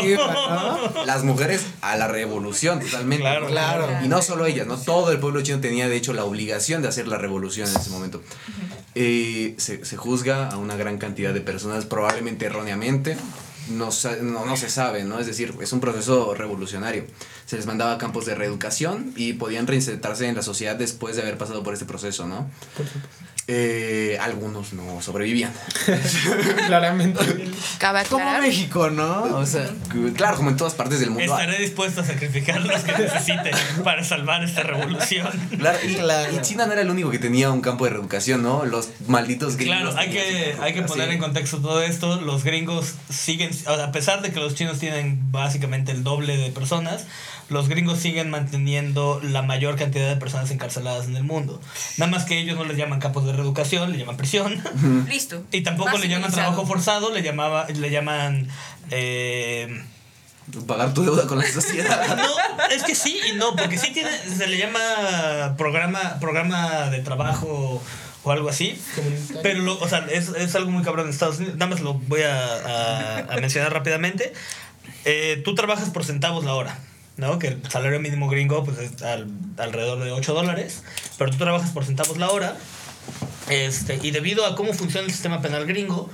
[0.00, 1.04] quiero.
[1.06, 3.22] las mujeres a la revolución totalmente.
[3.22, 3.88] Claro, claro.
[4.04, 4.76] Y no solo ellas, ¿no?
[4.76, 7.90] Todo el pueblo chino tenía de hecho la obligación de hacer la revolución en ese
[7.90, 8.22] momento.
[8.94, 13.16] Eh, se, se juzga a una gran cantidad de personas, probablemente erróneamente.
[13.68, 13.90] No,
[14.22, 15.18] no, no se sabe, ¿no?
[15.18, 17.06] Es decir, es un proceso revolucionario.
[17.46, 21.22] Se les mandaba a campos de reeducación y podían reinsertarse en la sociedad después de
[21.22, 22.50] haber pasado por este proceso, ¿no?
[23.46, 25.52] Eh, algunos no sobrevivían.
[26.66, 27.20] Claramente.
[27.78, 28.40] Cabe Como.
[28.40, 29.24] México, ¿no?
[29.36, 29.70] O sea,
[30.16, 31.24] Claro, como en todas partes del mundo.
[31.24, 33.50] Estaré dispuesto a sacrificar los que necesite
[33.84, 35.28] para salvar esta revolución.
[35.58, 38.64] Claro, y, y China no era el único que tenía un campo de reeducación, ¿no?
[38.64, 39.92] Los malditos gringos.
[39.92, 42.20] Claro, hay que, hay que poner en contexto todo esto.
[42.22, 47.04] Los gringos siguen, a pesar de que los chinos tienen básicamente el doble de personas,
[47.50, 51.60] los gringos siguen manteniendo la mayor cantidad de personas encarceladas en el mundo.
[51.98, 54.62] Nada más que ellos no les llaman campos de reeducación, le llaman prisión.
[55.08, 55.42] Listo.
[55.52, 58.48] Y tampoco Más le llaman trabajo forzado, le, llamaba, le llaman...
[58.90, 59.82] eh,
[60.66, 62.16] Pagar tu deuda con la sociedad.
[62.16, 66.98] no, es que sí y no, porque sí tiene, se le llama programa, programa de
[67.00, 67.82] trabajo
[68.22, 68.78] o algo así.
[69.42, 71.56] Pero, lo- o sea, es, es algo muy cabrón en Estados Unidos.
[71.56, 74.34] Nada más lo voy a, a- a mencionar rápidamente.
[75.06, 76.78] Eh, tú trabajas por centavos la hora,
[77.16, 77.38] ¿no?
[77.38, 80.82] Que el salario mínimo gringo pues, es al- alrededor de 8 dólares,
[81.16, 82.54] pero tú trabajas por centavos la hora.
[83.48, 86.10] Este, y debido a cómo funciona el sistema penal gringo,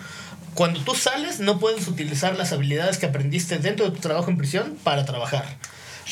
[0.55, 4.37] cuando tú sales no puedes utilizar las habilidades que aprendiste dentro de tu trabajo en
[4.37, 5.44] prisión para trabajar.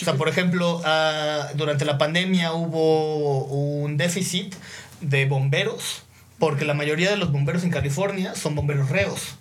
[0.00, 4.54] O sea, por ejemplo, ah, durante la pandemia hubo un déficit
[5.00, 6.02] de bomberos,
[6.38, 9.36] porque la mayoría de los bomberos en California son bomberos reos.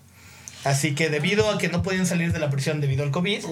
[0.64, 3.46] Así que debido a que no podían salir de la prisión debido al COVID,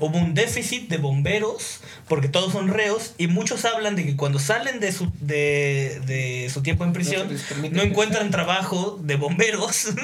[0.00, 4.38] hubo un déficit de bomberos, porque todos son reos, y muchos hablan de que cuando
[4.38, 7.28] salen de su, de, de su tiempo en prisión,
[7.72, 9.88] no encuentran trabajo de bomberos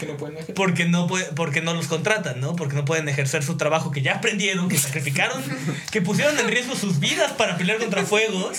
[0.00, 0.54] Que no pueden ejercer.
[0.54, 2.56] porque no, puede- porque no los contratan, ¿no?
[2.56, 5.40] Porque no pueden ejercer su trabajo que ya aprendieron, que sacrificaron,
[5.92, 8.58] que pusieron en riesgo sus vidas para pelear contra fuegos,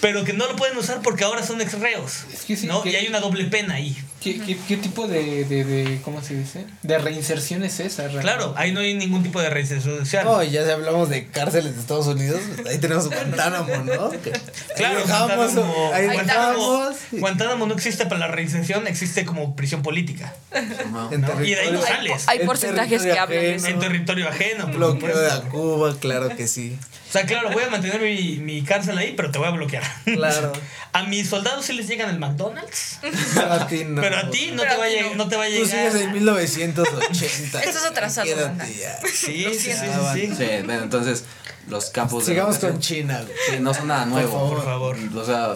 [0.00, 2.82] pero que no lo pueden usar porque ahora son ex reos, Es que sí, ¿no?
[2.82, 3.96] que- Y hay una doble pena ahí.
[4.22, 6.64] ¿Qué, qué, qué tipo de, de, de, ¿cómo se dice?
[6.82, 8.02] De reinserción es esa?
[8.04, 8.22] realmente?
[8.28, 10.24] Claro, ahí no hay ningún tipo de reinserción social.
[10.24, 14.10] no, y ya si hablamos de cárceles de Estados Unidos, ahí tenemos Guantánamo, ¿no?
[14.22, 14.32] Que-
[14.76, 16.90] Claro, ahí dejamos, Guantánamo, ahí Guantánamo.
[17.12, 20.34] Guantánamo no existe para la reinserción, existe como prisión política.
[20.90, 21.10] No.
[21.44, 22.26] Y de ahí no sales.
[22.28, 23.66] Hay En porcentajes que hablan eso.
[23.68, 24.66] En territorio ajeno.
[24.68, 26.76] Bloqueo de Cuba, claro que sí.
[27.08, 29.84] O sea, claro, voy a mantener mi, mi cárcel ahí, pero te voy a bloquear.
[30.04, 30.52] Claro.
[30.92, 32.98] A mis soldados sí les llegan el McDonald's,
[33.50, 34.00] a ti no.
[34.08, 35.10] Pero a ti no Pero te a va a llegar.
[35.16, 35.24] no.
[35.24, 37.62] No te va a Tú sigues en 1980.
[37.62, 39.00] Estás atrasado, Quédate ya.
[39.02, 40.34] Sí, sí, sí, sí, sí.
[40.36, 41.24] Sí, bueno, entonces
[41.68, 43.36] los campos de Sigamos con China, güey.
[43.50, 44.50] sí, no son nada nuevo.
[44.50, 44.96] Por favor.
[45.14, 45.54] O sea,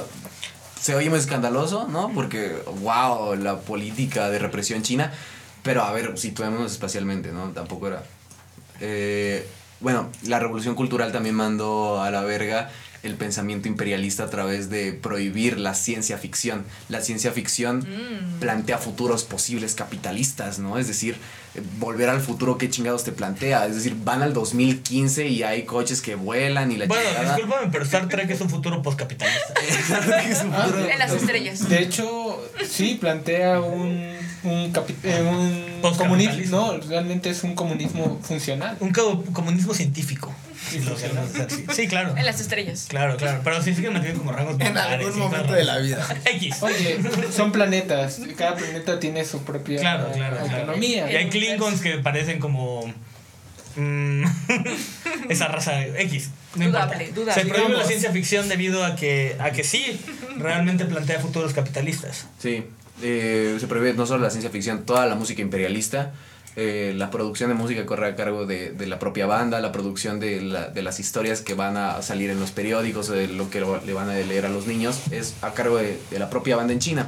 [0.80, 2.10] se oye muy escandaloso, ¿no?
[2.14, 5.12] Porque, wow, la política de represión china.
[5.62, 7.50] Pero a ver, situémonos espacialmente, ¿no?
[7.50, 8.02] Tampoco era.
[8.80, 9.46] Eh,
[9.80, 12.70] bueno, la revolución cultural también mandó a la verga
[13.02, 16.64] el pensamiento imperialista a través de prohibir la ciencia ficción.
[16.88, 17.86] La ciencia ficción
[18.40, 20.78] plantea futuros posibles capitalistas, ¿no?
[20.78, 21.16] Es decir,
[21.54, 23.66] eh, volver al futuro, ¿qué chingados te plantea?
[23.66, 27.36] Es decir, van al 2015 y hay coches que vuelan y la Bueno, chingada.
[27.36, 29.54] discúlpame, pero Star Trek es un futuro postcapitalista.
[30.30, 31.68] Es un futuro- En las estrellas.
[31.68, 36.58] De hecho, sí, plantea un, un, capi- eh, un Postcapitalismo.
[36.58, 36.72] comunismo.
[36.82, 38.76] No, realmente es un comunismo funcional.
[38.80, 40.34] Un co- comunismo científico.
[41.46, 41.64] así.
[41.74, 42.16] Sí, claro.
[42.16, 42.86] En las estrellas.
[42.88, 43.40] Claro, claro.
[43.42, 45.58] Pero sí siguen manteniendo como rangos En militares, algún sí, momento claro.
[45.58, 46.08] de la vida.
[46.24, 46.62] X.
[46.62, 46.98] Oye,
[47.34, 48.20] son planetas.
[48.36, 50.56] Cada planeta tiene su propia Claro, claro, eh, claro.
[50.56, 51.10] autonomía.
[51.10, 52.92] Y hay Klingons que parecen como.
[53.76, 54.24] mm,
[55.28, 56.30] esa raza X.
[56.56, 57.42] No Dudable, dudable.
[57.42, 60.00] Se prohíbe la ciencia ficción debido a que, a que sí,
[60.36, 62.26] realmente plantea futuros capitalistas.
[62.40, 62.64] Sí,
[63.02, 66.12] eh, se prohíbe no solo la ciencia ficción, toda la música imperialista.
[66.62, 70.20] Eh, la producción de música corre a cargo de, de la propia banda, la producción
[70.20, 73.60] de, la- de las historias que van a salir en los periódicos, de lo que
[73.86, 76.72] le van a leer a los niños, es a cargo de, de la propia banda
[76.72, 77.06] en China.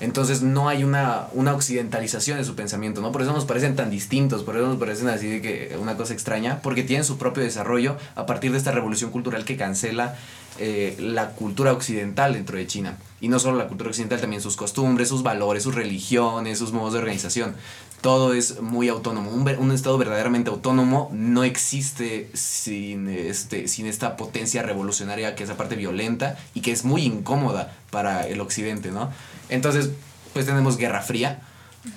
[0.00, 3.12] Entonces no hay una, una occidentalización de su pensamiento, ¿no?
[3.12, 6.14] Por eso nos parecen tan distintos, por eso nos parecen así de que una cosa
[6.14, 10.16] extraña, porque tienen su propio desarrollo a partir de esta revolución cultural que cancela
[10.58, 12.96] eh, la cultura occidental dentro de China.
[13.20, 16.94] Y no solo la cultura occidental, también sus costumbres, sus valores, sus religiones, sus modos
[16.94, 17.54] de organización.
[18.00, 19.30] Todo es muy autónomo.
[19.30, 25.44] Un, ver- un estado verdaderamente autónomo no existe sin, este, sin esta potencia revolucionaria que
[25.44, 29.10] es aparte violenta y que es muy incómoda para el occidente, ¿no?
[29.50, 29.90] Entonces,
[30.32, 31.40] pues tenemos Guerra Fría,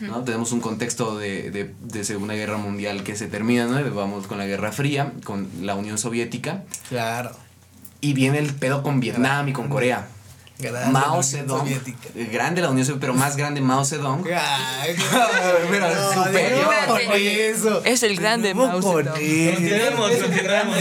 [0.01, 0.23] ¿no?
[0.23, 3.93] Tenemos un contexto de, de, de Segunda Guerra Mundial que se termina, ¿no?
[3.95, 7.31] Vamos con la Guerra Fría, con la Unión Soviética, Claro.
[8.01, 10.07] y viene el pedo con Vietnam y con Corea.
[10.59, 12.09] Grande Mao Zedong, Soviética.
[12.15, 14.23] eh, grande la Unión Soviética, pero más grande Mao Zedong.
[14.33, 14.95] Ay,
[15.71, 16.65] Pero no, superior.
[16.87, 17.81] no, eso.
[17.83, 19.17] Es el grande No Mao Zedong.
[19.19, 19.55] eso.
[19.55, 20.77] Continuemos, continuemos.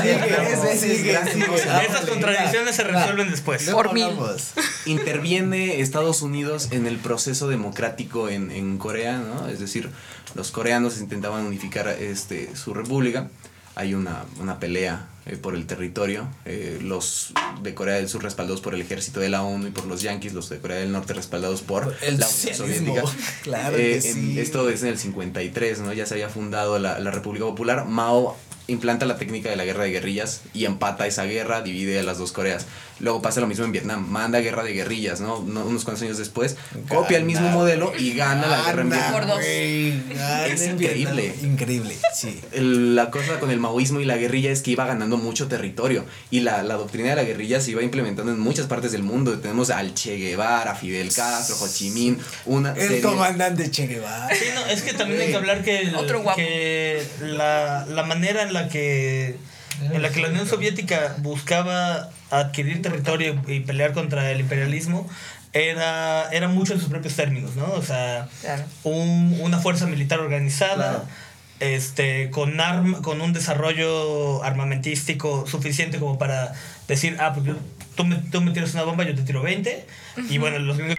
[2.08, 3.68] Contradicciones se resuelven después.
[3.70, 4.08] Por mil.
[4.87, 9.48] interviene Estados Unidos en el proceso democrático en, en Corea, ¿no?
[9.48, 9.90] Es decir,
[10.35, 13.28] los coreanos intentaban unificar este, su república.
[13.74, 16.28] Hay una, una pelea eh, por el territorio.
[16.44, 17.32] eh, los
[17.62, 20.32] de Corea del Sur respaldados por el ejército de la ONU y por los yanquis,
[20.35, 22.54] los de Corea del Norte respaldados por El la Unión.
[22.54, 23.02] Soviética.
[23.42, 24.40] Claro Eh, que en- sí.
[24.40, 25.92] esto es en el 53, ¿no?
[25.92, 27.87] Ya se había fundado la, la República Popular.
[27.87, 28.37] Mao
[28.68, 32.18] implanta la técnica de la guerra de guerrillas y empata esa guerra, divide a las
[32.18, 32.66] dos Coreas.
[33.01, 35.42] Luego pasa lo mismo en Vietnam, manda guerra de guerrillas, ¿no?
[35.42, 36.57] No- unos cuantos años después,
[36.88, 37.57] copia el mismo Gana.
[37.57, 39.12] modelo y gana la guerra en Gana, Vietnam.
[39.12, 40.16] Por dos.
[40.18, 41.22] gana Es increíble.
[41.22, 41.53] Vietnam.
[41.53, 42.40] Increíble, sí.
[42.55, 46.40] La cosa con el maoísmo y la guerrilla es que iba ganando mucho territorio y
[46.40, 49.37] la, la doctrina de la guerrilla se iba implementando en muchas partes del mundo.
[49.40, 54.33] Tenemos al Che Guevara, Fidel Castro, Ho Chi Minh, una El serie- comandante Che Guevara.
[54.33, 56.37] Sí, no, es que también hay que hablar que, el- Otro guapo.
[56.37, 59.37] que la, la manera en la que
[59.81, 65.09] en la que la Unión Soviética buscaba adquirir territorio y pelear contra el imperialismo
[65.55, 67.65] era, era mucho en sus propios términos, ¿no?
[67.73, 68.65] O sea, Claro.
[68.85, 71.05] un- una fuerza militar organizada,
[71.61, 76.53] este, con, arm, con un desarrollo armamentístico suficiente como para
[76.88, 77.57] decir, ah, pues yo-
[77.95, 79.87] tú, me, tú me tiras una bomba, yo te tiro 20.
[80.29, 80.97] Y bueno, los gringos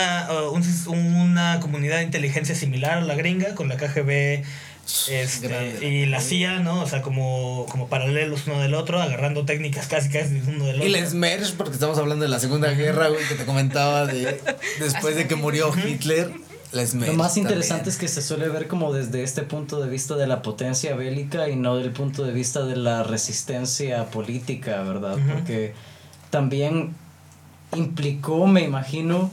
[0.00, 4.42] una, uh, una comunidad de inteligencia similar a la gringa, con la KGB
[5.08, 5.86] este, Grande.
[5.86, 6.82] y la CIA, ¿no?
[6.82, 10.88] O sea, como, como paralelos uno del otro, agarrando técnicas casi casi uno del otro.
[10.88, 14.40] Y el Smersh, porque estamos hablando de la Segunda Guerra, güey, que te comentaba de
[14.80, 16.32] después de que murió Hitler.
[16.72, 17.10] La Smersh.
[17.10, 17.92] Lo más interesante también.
[17.92, 21.48] es que se suele ver como desde este punto de vista de la potencia bélica
[21.48, 25.18] y no del punto de vista de la resistencia política, ¿verdad?
[25.32, 25.74] Porque
[26.30, 26.94] también
[27.74, 29.32] implicó, me imagino,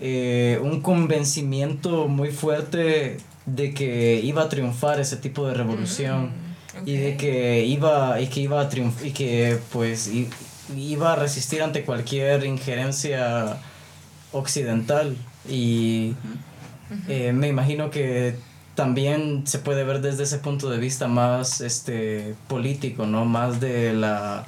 [0.00, 6.30] eh, un convencimiento muy fuerte de que iba a triunfar ese tipo de revolución
[6.86, 10.10] y de que iba y que iba a triunfar y que pues
[10.76, 13.58] iba a resistir ante cualquier injerencia
[14.32, 15.16] occidental.
[15.48, 16.14] Y
[17.08, 18.36] eh, me imagino que
[18.74, 23.24] también se puede ver desde ese punto de vista más este político, ¿no?
[23.24, 24.46] Más de la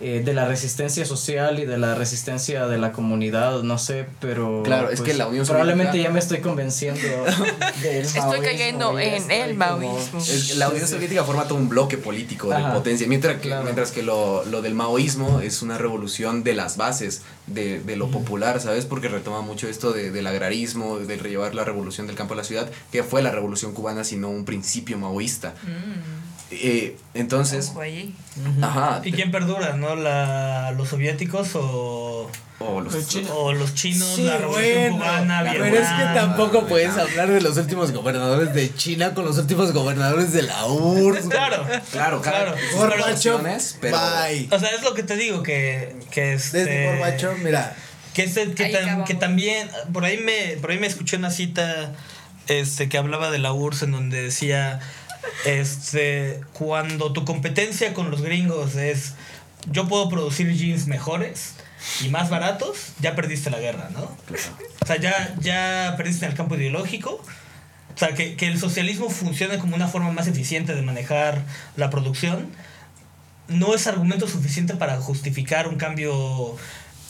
[0.00, 4.58] eh, de la resistencia social y de la resistencia de la comunidad, no sé, pero
[4.58, 7.00] pues, Claro, es que la Unión probablemente Soviética- ya me estoy convenciendo
[7.82, 10.18] del Estoy maoísmo, cayendo en estoy el como- maoísmo.
[10.20, 13.64] Es- la Unión Soviética forma todo un bloque político de Ajá, potencia, mientras que, claro.
[13.64, 18.10] mientras que lo, lo del maoísmo es una revolución de las bases, de, de lo
[18.10, 18.84] popular, ¿sabes?
[18.84, 22.44] Porque retoma mucho esto de, del agrarismo, de llevar la revolución del campo a la
[22.44, 25.54] ciudad, que fue la revolución cubana, sino un principio maoísta.
[26.50, 28.14] Eh, entonces, Ojo ahí.
[28.62, 29.96] ajá, ¿Y quién perdura, no?
[29.96, 32.30] La, ¿Los soviéticos o,
[32.60, 32.94] o los,
[33.32, 37.40] o los chinos, Sí, la revolución bueno, cubana, pero es que tampoco puedes hablar de
[37.40, 41.26] los últimos gobernadores de China con los últimos gobernadores de la URSS.
[41.30, 42.54] Claro, claro, claro.
[42.76, 43.40] Gorbachev,
[43.80, 44.48] pero- bye.
[44.52, 47.74] O sea, es lo que te digo, que, que este, Desde Gorbachev, mira,
[48.14, 51.92] Que, este- tam- que también, por ahí me, por ahí me escuché una cita
[52.46, 54.78] este, que hablaba de la URSS en donde decía,
[55.44, 59.14] este, cuando tu competencia con los gringos es,
[59.70, 61.54] yo puedo producir jeans mejores
[62.04, 64.02] y más baratos, ya perdiste la guerra, ¿no?
[64.02, 67.22] O sea, ya, ya perdiste en el campo ideológico.
[67.94, 71.42] O sea, que, que el socialismo funcione como una forma más eficiente de manejar
[71.76, 72.50] la producción
[73.48, 76.56] no es argumento suficiente para justificar un cambio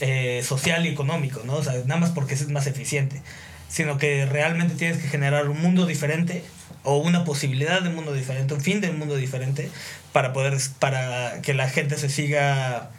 [0.01, 1.55] eh, social y económico, ¿no?
[1.55, 3.23] O sea, nada más porque es más eficiente.
[3.69, 6.45] Sino que realmente tienes que generar un mundo diferente
[6.87, 9.71] o una posibilidad de mundo diferente, un fin de un mundo diferente
[10.13, 12.91] para poder para que la gente se siga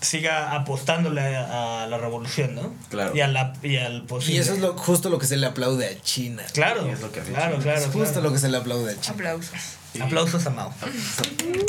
[0.00, 2.74] siga apostándole a, a la revolución, ¿no?
[2.90, 3.14] Claro.
[3.14, 4.34] Y, a la, y al posible.
[4.34, 6.42] y eso es lo, justo lo que se le aplaude a China.
[6.52, 7.62] Claro, Y es lo que claro, China.
[7.62, 8.22] claro, Es justo claro.
[8.22, 9.14] lo que se le aplaude a China.
[9.14, 9.60] Aplausos.
[10.00, 10.74] Aplausos a Mao.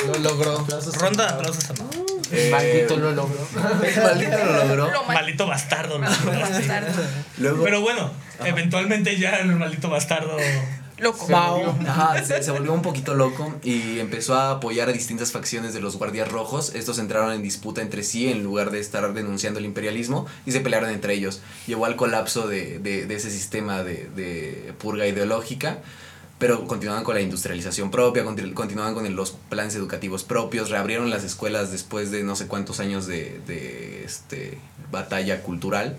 [0.08, 0.66] Lo logró.
[1.00, 1.90] Ronda de aplausos a Mao.
[2.32, 3.48] Eh, Maldito lo logró.
[4.04, 4.92] maldito lo logró.
[4.92, 6.00] Lo mal- Maldito bastardo.
[6.00, 6.54] lo Maldito logró, sí.
[6.54, 7.04] bastardo.
[7.38, 8.12] Luego, Pero bueno,
[8.44, 10.38] eventualmente ya el maldito bastardo.
[11.00, 11.26] Loco.
[11.88, 15.82] Ajá, se, se volvió un poquito loco y empezó a apoyar a distintas facciones de
[15.82, 16.76] los guardias rojos.
[16.76, 20.60] Estos entraron en disputa entre sí en lugar de estar denunciando el imperialismo y se
[20.60, 21.42] pelearon entre ellos.
[21.68, 25.80] Llevó al colapso de, de, de ese sistema de, de purga ideológica.
[26.40, 31.10] Pero continuaban con la industrialización propia, continu- continuaban con el- los planes educativos propios, reabrieron
[31.10, 34.58] las escuelas después de no sé cuántos años de, de este,
[34.92, 35.98] batalla cultural.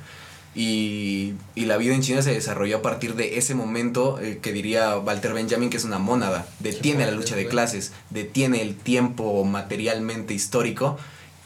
[0.55, 4.53] Y, y la vida en China se desarrolló a partir de ese momento eh, que
[4.53, 6.47] diría Walter Benjamin que es una mónada.
[6.61, 10.97] Detiene la lucha de clases, detiene el tiempo materialmente histórico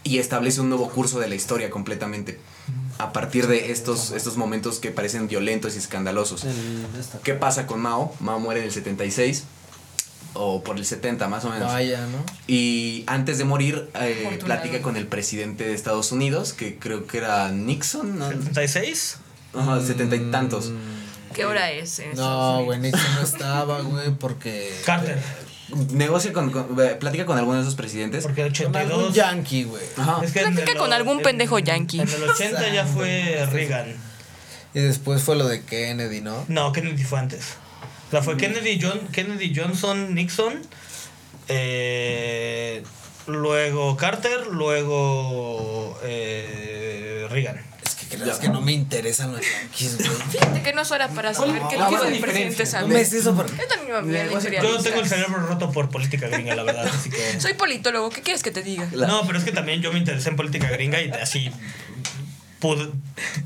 [0.05, 2.39] y establece un nuevo curso de la historia completamente.
[2.99, 6.45] A partir de estos, estos momentos que parecen violentos y escandalosos.
[7.23, 8.15] ¿Qué pasa con Mao?
[8.21, 9.45] Mao muere en el 76
[10.39, 11.73] o por el 70 más o menos.
[11.73, 12.25] Vaya, ¿no?
[12.47, 17.19] Y antes de morir, eh, platica con el presidente de Estados Unidos, que creo que
[17.19, 18.31] era Nixon, ¿no?
[18.31, 19.17] ¿76?
[19.55, 20.71] Ajá, setenta y tantos.
[21.35, 22.01] ¿Qué hora es?
[22.17, 24.73] No, güey, Nixon no estaba, güey, porque.
[24.87, 25.19] Carter.
[25.93, 28.25] Negocia con, con- eh, platica con alguno de esos presidentes.
[28.25, 29.15] Porque el Con algún 82.
[29.15, 29.83] yankee, güey.
[30.23, 32.01] Es que Platica con algún en- pendejo yankee.
[32.01, 33.95] En el 80 ya fue Reagan.
[34.73, 36.45] Y después fue lo de Kennedy, ¿no?
[36.49, 37.55] No, Kennedy fue antes.
[38.09, 38.37] O sea, fue.
[38.37, 40.63] Kennedy, John, Kennedy Johnson, Nixon,
[41.49, 42.83] eh,
[43.27, 47.61] luego Carter, luego eh, Reagan.
[47.85, 50.09] Es que crees que no me interesan los yankees, güey.
[50.31, 52.65] Fíjate que no es hora para saber qué ¿Cuál tipo de presidente?
[52.89, 53.53] No es eso porque.
[53.57, 56.87] Yo también me voy a Yo tengo el cerebro roto por política gringa, la verdad.
[56.87, 57.39] Así que...
[57.39, 58.89] Soy politólogo, ¿qué quieres que te diga?
[58.93, 61.51] No, pero es que también yo me interesé en política gringa y así
[62.61, 62.93] pod-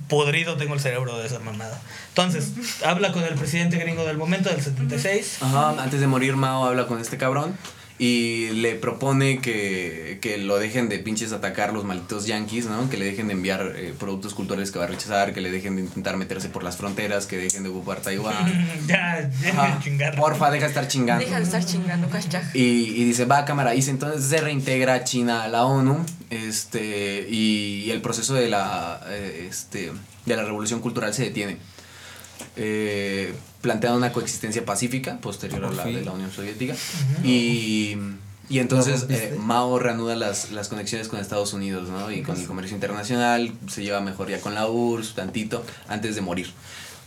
[0.09, 1.81] podrido tengo el cerebro de esa mamada.
[2.09, 2.53] Entonces,
[2.85, 5.39] habla con el presidente gringo del momento, del 76.
[5.41, 7.57] Ajá, antes de morir Mao habla con este cabrón
[7.99, 12.91] y le propone que, que lo dejen de pinches atacar los malditos yankees, ¿no?
[12.91, 15.77] Que le dejen de enviar eh, productos culturales que va a rechazar, que le dejen
[15.77, 18.35] de intentar meterse por las fronteras, que dejen de ocupar Taiwán.
[18.87, 20.17] ya, ya, Ajá, chingar.
[20.17, 21.25] Porfa, deja de estar chingando.
[21.25, 22.55] Deja de estar chingando, cachaj.
[22.55, 27.27] Y, y dice, va cámara, y dice, entonces se reintegra China a la ONU, este,
[27.29, 29.93] y, y el proceso de la, eh, este,
[30.27, 31.59] de la revolución cultural se detiene.
[32.57, 33.35] Eh,
[33.95, 36.75] una coexistencia pacífica posterior a la de la Unión Soviética.
[37.25, 37.97] Y,
[38.49, 42.11] y entonces eh, Mao reanuda las, las conexiones con Estados Unidos, ¿no?
[42.11, 46.21] Y con el comercio internacional, se lleva mejor ya con la URSS, tantito, antes de
[46.21, 46.51] morir.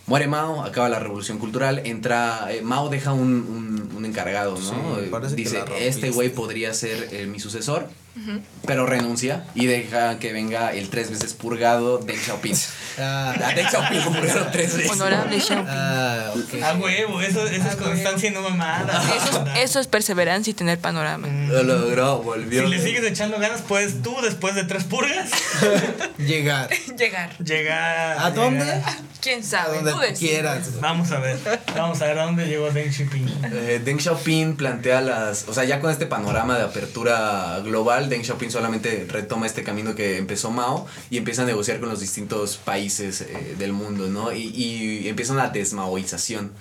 [0.07, 2.47] Muere Mao, acaba la revolución cultural, entra.
[2.51, 3.21] eh, Mao deja un,
[3.89, 4.97] un, un encargado, ¿no?
[5.29, 5.63] Sí, Dice.
[5.79, 7.89] Este güey podría ser eh, mi sucesor,
[8.65, 12.55] pero renuncia y deja que venga el tres veces purgado Deng Xiaoping.
[12.97, 14.89] Ah, A Deng Xiaoping lo purgaron tres veces.
[14.91, 15.67] Honorable Xiaoping.
[15.69, 16.63] ah, ok.
[16.63, 19.03] A huevo, eso, eso es constancia y no mamada.
[19.17, 21.27] Eso, es- eso es perseverancia y tener panorama.
[21.27, 22.63] Lo logró, volvió.
[22.63, 25.29] Si le sigues echando ganas, puedes tú, después de tres purgas,
[26.17, 26.69] Llegar.
[26.97, 27.37] Llegar.
[27.43, 28.17] llegar.
[28.19, 28.65] ¿A dónde?
[29.21, 29.75] ¿Quién A sabe?
[29.77, 30.19] donde tú decides.
[30.19, 30.79] quieras.
[30.79, 31.37] Vamos a ver.
[31.75, 33.27] Vamos a ver a dónde llegó Deng Xiaoping.
[33.51, 38.23] Eh, Deng Xiaoping plantea las, o sea, ya con este panorama de apertura global, Deng
[38.23, 42.57] Xiaoping solamente retoma este camino que empezó Mao y empieza a negociar con los distintos
[42.57, 44.33] países eh, del mundo, ¿no?
[44.33, 46.51] Y, y empieza una desmaoización.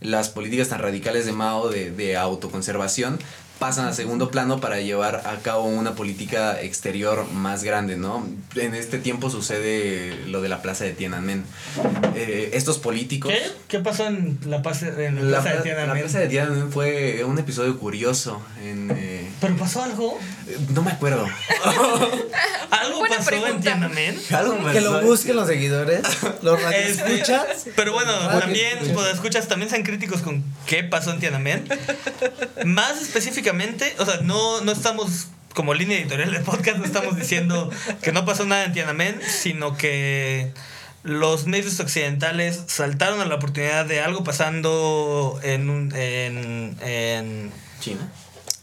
[0.00, 3.18] Las políticas tan radicales de Mao de autoconservación
[3.58, 8.24] pasan a segundo plano para llevar a cabo una política exterior más grande, ¿no?
[8.54, 11.44] En este tiempo sucede lo de la plaza de Tiananmen.
[12.14, 13.32] Eh, estos políticos...
[13.32, 13.42] ¿Qué?
[13.66, 16.02] ¿Qué pasó en la, plaza- en la La, plaza de pla- la Tiananmen?
[16.02, 18.40] plaza de Tiananmen fue un episodio curioso.
[18.64, 20.18] En, eh, ¿Pero pasó algo?
[20.72, 21.26] no me acuerdo.
[22.70, 22.97] ¿Algo
[23.28, 23.60] pregunta.
[23.62, 24.20] Tiananmen?
[24.72, 26.00] Que lo busquen los seguidores.
[26.42, 27.66] Los radioescuchas.
[27.76, 28.94] pero bueno, también, escuchas.
[28.94, 31.68] pues, escuchas, también sean críticos con qué pasó en Tiananmen.
[32.64, 37.70] Más específicamente, o sea, no, no estamos como línea editorial del podcast, no estamos diciendo
[38.02, 40.52] que no pasó nada en Tiananmen, sino que
[41.02, 48.08] los medios occidentales saltaron a la oportunidad de algo pasando en, un- en, en, China.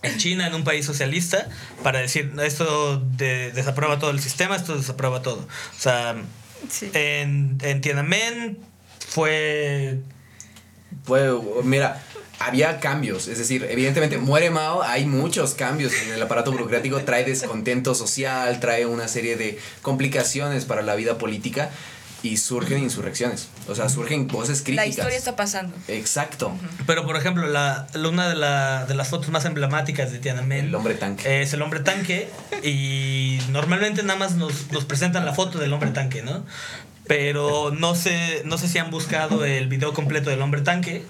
[0.05, 1.47] En China, en un país socialista,
[1.83, 5.39] para decir, esto de- desaprueba todo el sistema, esto desaprueba todo.
[5.77, 6.15] O sea,
[6.69, 6.89] Sí.
[6.93, 8.57] en, en Tiananmen
[9.07, 9.99] fue...
[11.03, 11.29] Fue,
[11.63, 12.01] mira,
[12.39, 13.27] había cambios.
[13.27, 18.59] Es decir, evidentemente muere Mao, hay muchos cambios en el aparato burocrático, trae descontento social,
[18.59, 21.69] trae una serie de complicaciones para la vida política
[22.27, 23.49] y surgen insurrecciones.
[23.67, 24.85] O sea, surgen voces críticas.
[24.85, 25.75] La historia está pasando.
[25.87, 26.51] Exacto.
[26.87, 30.65] Pero, por ejemplo, la, la- una de, la- de las fotos más emblemáticas de Tiananmen
[30.65, 31.41] El hombre tanque.
[31.41, 32.29] es el hombre tanque
[32.63, 36.45] y normalmente nada más nos, nos presentan la foto del hombre tanque, ¿no?
[37.07, 41.03] Pero no sé, no sé si han buscado el video completo del hombre tanque,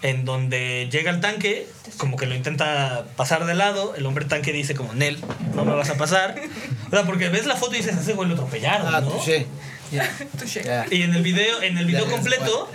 [0.00, 1.66] en donde llega el tanque,
[1.98, 5.18] como que lo intenta pasar de lado, el hombre tanque dice como, Nel,
[5.54, 6.34] no me vas a pasar.
[6.86, 9.10] O sea, porque ves la foto y dices, ese güey lo atropellaron, Ah, ¿no?
[10.90, 12.70] Y en el video, en el video completo,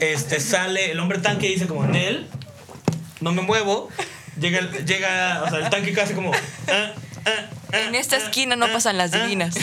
[0.00, 2.26] este sale el hombre tanque y dice como Nel,
[3.20, 3.88] no me muevo.
[4.38, 6.32] Llega, el- llega, o sea, el tanque casi como.
[6.32, 6.92] "Ah,
[7.26, 7.30] ah,
[7.72, 9.18] ah, En esta ah, esquina no ah, pasan las ah".
[9.22, 9.54] divinas.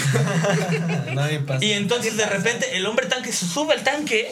[1.13, 1.63] Nadie pasa.
[1.65, 4.31] Y entonces de repente el hombre tanque se sube al tanque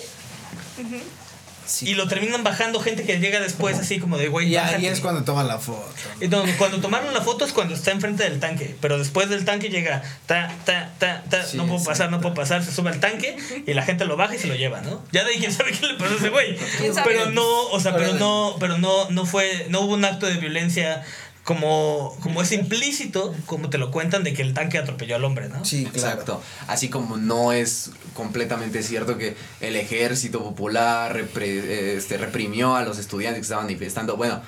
[1.81, 4.47] y lo terminan bajando gente que llega después así como de güey.
[4.49, 4.87] Y ahí bájate".
[4.89, 5.87] es cuando toman la foto.
[6.21, 9.45] Y no, cuando tomaron la foto es cuando está enfrente del tanque, pero después del
[9.45, 11.89] tanque llega ta ta ta ta, Sí, no puedo exacto.
[11.91, 13.35] pasar, no puedo pasar, se sube al tanque
[13.65, 15.03] y la gente lo baja y se lo lleva, ¿no?
[15.11, 16.57] Ya de ahí quién sabe qué le pasó a ese güey.
[17.03, 20.35] Pero no, o sea, pero no, pero no no fue no hubo un acto de
[20.35, 21.03] violencia
[21.45, 25.47] como como es implícito, como te lo cuentan de que el tanque atropelló al hombre,
[25.47, 25.63] ¿no?
[25.63, 26.09] Sí, claro.
[26.09, 26.41] Exacto.
[26.67, 32.97] Así como no es completamente cierto que el ejército popular repre- este, reprimió a los
[32.97, 34.17] estudiantes que estaban manifestando.
[34.17, 34.41] Bueno,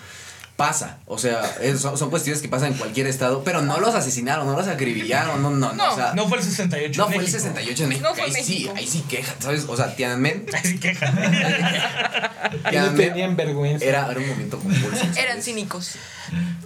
[0.57, 0.97] pasa.
[1.05, 4.45] O sea, es- son, son cuestiones que pasan en cualquier estado, pero no los asesinaron,
[4.47, 5.73] no los acribillaron, no, no, no.
[5.75, 7.39] No, o sea, No fue el 68 no en fue el México.
[7.39, 8.07] 68 en México.
[8.09, 8.73] No fue ahí sí, México.
[8.75, 9.65] ahí sí quejan, ¿sabes?
[9.69, 11.11] O sea, Tiananmen, Ay, sí, queja.
[11.11, 11.21] No
[12.71, 13.85] Tiananmen tenían vergüenza.
[13.85, 15.05] era, era un momento convulso.
[15.15, 15.91] Eran cínicos.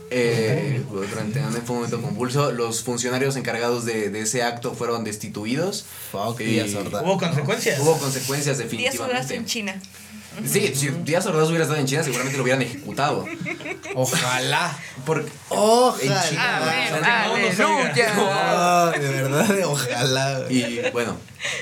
[0.10, 2.52] Eh, durante Tiananmen fue un momento convulso.
[2.52, 5.86] Los funcionarios encargados de, de ese acto fueron destituidos.
[6.12, 7.04] Fuck, Y Ordaz.
[7.04, 7.80] Hubo consecuencias.
[7.80, 9.46] Hubo consecuencias Díaz Ordaz en definitivamente.
[9.46, 9.82] China.
[10.46, 13.26] Sí, si Díaz Ordaz hubiera estado en China, seguramente lo hubieran ejecutado.
[13.96, 14.78] Ojalá.
[15.06, 16.24] Porque Ojalá.
[16.24, 18.16] En China.
[18.16, 18.92] No.
[18.94, 20.46] Ay, de verdad, ojalá.
[20.50, 21.18] Y bueno,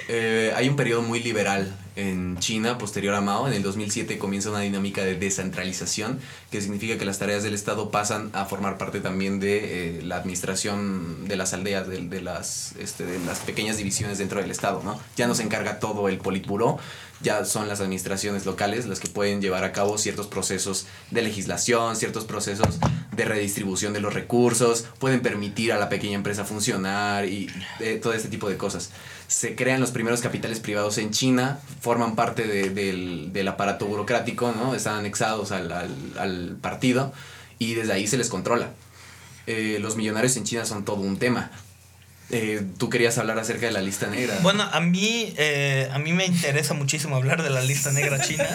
[0.07, 3.47] eh, hay un periodo muy liberal en China posterior a Mao.
[3.47, 6.19] En el 2007 comienza una dinámica de descentralización,
[6.51, 10.17] que significa que las tareas del Estado pasan a formar parte también de eh, la
[10.17, 14.81] administración de las aldeas, de, de las, este, de las pequeñas divisiones dentro del Estado.
[14.83, 14.99] ¿no?
[15.15, 16.79] Ya no se encarga todo el Politburó,
[17.21, 21.95] ya son las administraciones locales las que pueden llevar a cabo ciertos procesos de legislación,
[21.95, 22.79] ciertos procesos
[23.11, 28.13] de redistribución de los recursos, pueden permitir a la pequeña empresa funcionar y eh, todo
[28.13, 28.91] este tipo de cosas.
[29.29, 34.51] Se crean los primeros capitales privados en China, forman parte de- del, del aparato burocrático,
[34.51, 34.73] ¿no?
[34.73, 37.13] están anexados al, al- al partido
[37.59, 38.71] y desde ahí se les controla.
[39.45, 41.51] Eh, los millonarios en China son todo un tema.
[42.31, 44.37] Eh, Tú querías hablar acerca de la lista negra.
[44.41, 48.47] Bueno, a mí, eh, a mí me interesa muchísimo hablar de la lista negra china.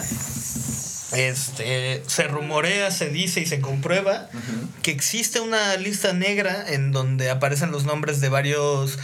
[1.13, 4.27] Este, se rumorea, se dice y se comprueba
[4.81, 8.97] que existe una lista negra en donde aparecen los nombres de varios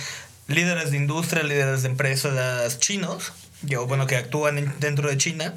[0.52, 3.34] líderes de industria, líderes de empresas chinos,
[3.68, 5.54] que, o bueno, que actúan en- dentro de China.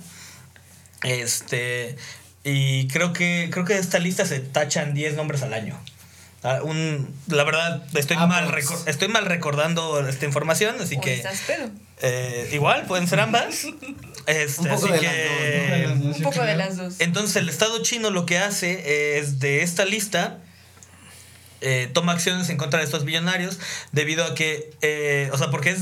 [1.03, 1.97] Este,
[2.45, 5.79] y creo que creo que de esta lista se tachan 10 nombres al año.
[6.43, 8.69] Ah, Un, la verdad, estoy, Ah, mal pues.
[8.87, 11.25] estoy mal recordando esta información, así ¿O que
[12.03, 13.67] eh, igual pueden ser ambas.
[14.27, 16.95] Este, Un poco así de que, las Un poco de las dos.
[16.99, 20.39] entonces el Estado chino lo que hace es de esta lista
[21.65, 23.59] eh, toma acciones en contra de estos billonarios
[23.93, 25.81] debido a que, eh, o sea, porque es,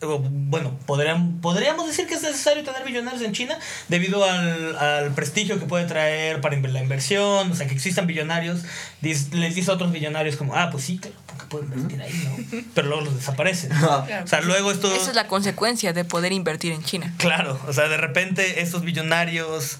[0.00, 3.56] bueno, podrían, podríamos decir que es necesario tener billonarios en China
[3.88, 8.60] debido al, al prestigio que puede traer para la inversión, o sea, que existan billonarios,
[9.00, 12.12] dis- les dice a otros billonarios como, ah, pues sí, claro, porque pueden invertir ahí,
[12.52, 12.62] ¿no?
[12.74, 13.70] Pero luego los desaparecen.
[14.22, 14.94] O sea, luego esto...
[14.94, 17.12] Esa es la consecuencia de poder invertir en China.
[17.18, 19.78] Claro, o sea, de repente estos billonarios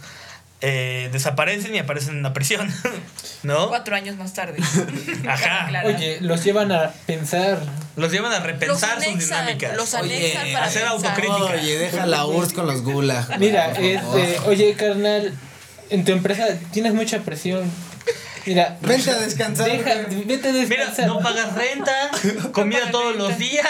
[0.62, 2.72] eh, desaparecen y aparecen en la prisión,
[3.42, 3.68] ¿no?
[3.68, 4.58] Cuatro años más tarde.
[5.28, 5.68] Ajá.
[5.84, 7.60] Oye, los llevan a pensar.
[7.96, 9.76] Los llevan a los repensar sus anexan, dinámicas.
[9.76, 10.96] los Oye, anexan para hacer pensar.
[11.10, 11.60] autocrítica.
[11.62, 13.38] Oye, deja la URSS con los gulag.
[13.38, 14.16] Mira, por es favor.
[14.20, 15.34] de, oye, carnal,
[15.90, 17.70] en tu empresa tienes mucha presión.
[18.44, 19.66] Mira, Vente a descansar.
[19.70, 19.94] deja,
[20.26, 21.06] vete a Mira, descansar.
[21.06, 22.10] no pagas renta,
[22.52, 23.66] comida todos los días,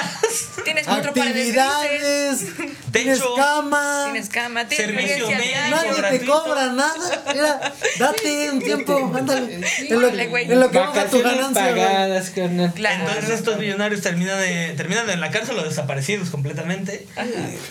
[0.65, 2.47] Tienes cuatro pares de grises, Actividades.
[2.93, 3.35] Techo.
[3.37, 4.03] cama.
[4.13, 5.59] Tienes cama, tienes Servicio médico.
[5.71, 7.23] Nadie te cobra nada.
[7.33, 9.61] Mira, date un tiempo, ándale.
[9.89, 11.69] En lo, en lo que baja tu ganancia.
[11.69, 12.73] pagadas, carnal.
[12.75, 13.05] Claro.
[13.09, 17.07] Entonces estos millonarios terminan, de, terminan en la cárcel o desaparecidos completamente.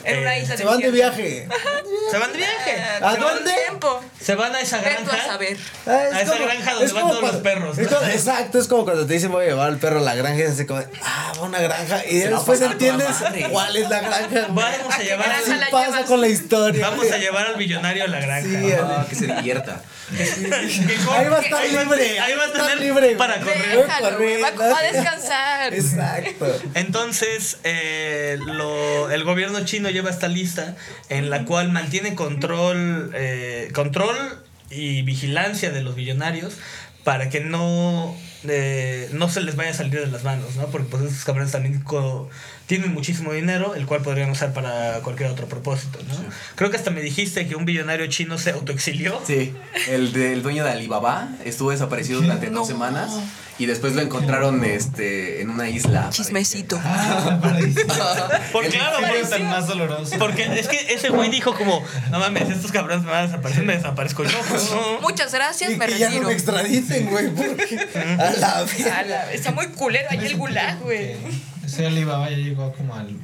[0.03, 1.47] en una isla Se van de viaje.
[2.09, 2.81] Se van de viaje.
[2.81, 3.51] ¿A se, van, dónde?
[3.67, 4.03] Tiempo.
[4.19, 5.23] se van a esa a granja.
[5.25, 5.57] saber.
[5.85, 7.97] Ah, es A esa granja donde es van todos los perros, es ¿no?
[7.97, 10.39] como- exacto, es como cuando te dicen voy a llevar al perro a la granja
[10.39, 12.05] y es así como, de, ah, va a una granja.
[12.05, 13.07] Y Se a después entiendes
[13.51, 14.47] cuál es la granja.
[14.49, 16.05] Vamos a qué llevar, granja Así la pasa llevas?
[16.05, 16.89] con la historia.
[16.89, 18.59] vamos a llevar al millonario a la granja.
[18.61, 19.81] Sí, Ah, que se divierta.
[20.11, 22.19] Ahí va a estar libre.
[22.19, 23.15] ahí va a estar tener libre.
[23.15, 23.77] para correr.
[23.77, 25.73] Déjalo, va, va a descansar.
[25.73, 26.59] Exacto.
[26.73, 30.75] Entonces, eh, lo- el gobierno chino lleva esta lista
[31.09, 34.15] en la cual mantiene control, eh, control
[34.69, 36.55] y vigilancia de los billonarios
[37.03, 38.15] para que no,
[38.47, 40.67] eh, no se les vaya a salir de las manos, ¿no?
[40.67, 42.29] Porque pues estos cabrones también co-
[42.71, 46.15] tienen muchísimo dinero, el cual podrían usar para cualquier otro propósito, ¿no?
[46.55, 49.21] Creo que hasta me dijiste que un billonario chino se autoexilió.
[49.27, 49.53] Sí,
[49.89, 53.11] el, de- el dueño de Alibaba estuvo desaparecido durante dos semanas
[53.59, 56.07] y después lo encontraron este, en una isla.
[56.11, 56.77] Chismecito.
[58.53, 60.15] Por claro, Sería pues, el más doloroso.
[60.17, 63.65] porque es que ese güey dijo como, no mames, estos cabrones me van a desaparecer,
[63.65, 64.31] me desaparezco yo.
[64.95, 65.01] ¿no?
[65.01, 66.27] Muchas gracias, Y me que ya no retiro.
[66.29, 67.29] me extraditen, güey.
[67.31, 68.85] Porque a la vez.
[68.87, 71.15] A la- Está muy culero ahí el gulag, güey.
[71.73, 73.15] Ese Alibaba ya llegó como al.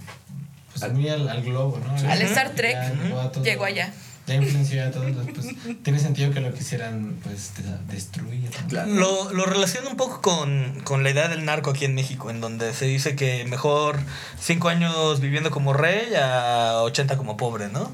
[0.77, 2.09] Pues muy al, al globo, ¿no?
[2.09, 2.73] Al Star Trek.
[2.73, 3.91] Ya llegó a todo- Llegó allá.
[4.27, 5.47] ya influenció a todos, pues
[5.83, 8.49] tiene sentido que lo quisieran pues de- destruir.
[8.71, 8.85] ¿no?
[8.85, 12.41] Lo, lo relaciono un poco con, con la idea del narco aquí en México, en
[12.41, 13.97] donde se dice que mejor
[14.39, 17.91] cinco años viviendo como rey a 80 como pobre, ¿no?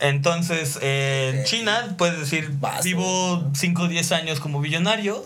[0.00, 2.50] Entonces, eh, en China puedes decir,
[2.82, 5.24] vivo 5 o 10 años como billonario,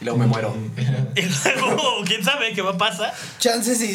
[0.00, 0.54] Y luego me muero.
[1.16, 3.12] y luego, quién sabe qué va a pasar.
[3.38, 3.94] Chances si,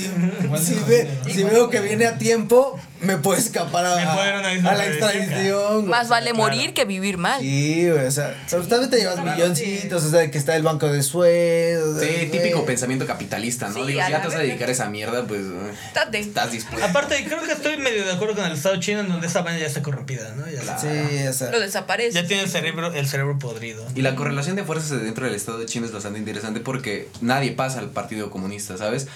[1.32, 3.91] si veo que viene a tiempo, me puedo escapar a,
[4.35, 5.73] a una isla a la extradición.
[5.81, 5.85] güey.
[5.89, 6.37] Más vale Claro.
[6.43, 7.39] morir que vivir mal.
[7.41, 11.03] Sí, güey, o sea, vez te llevas milloncitos, o sea, que está el banco de
[11.03, 11.79] Suez.
[11.99, 13.73] Sí, típico pensamiento capitalista, ¿no?
[13.75, 16.85] Sí, Digo, si ya te vas a dedicar a esa mierda, pues eh, estás dispuesto.
[16.85, 19.59] Aparte, creo que estoy medio de acuerdo con el Estado chino, en donde esa vaina
[19.59, 20.45] ya está corrompida, ¿no?
[20.49, 21.51] Ya, Sí, o sea.
[21.51, 22.13] Lo desaparece.
[22.21, 23.85] ya tiene el cerebro, el cerebro podrido.
[23.95, 27.51] Y la correlación de fuerzas dentro del Estado de China es bastante interesante porque nadie
[27.51, 29.07] pasa al Partido Comunista, ¿sabes?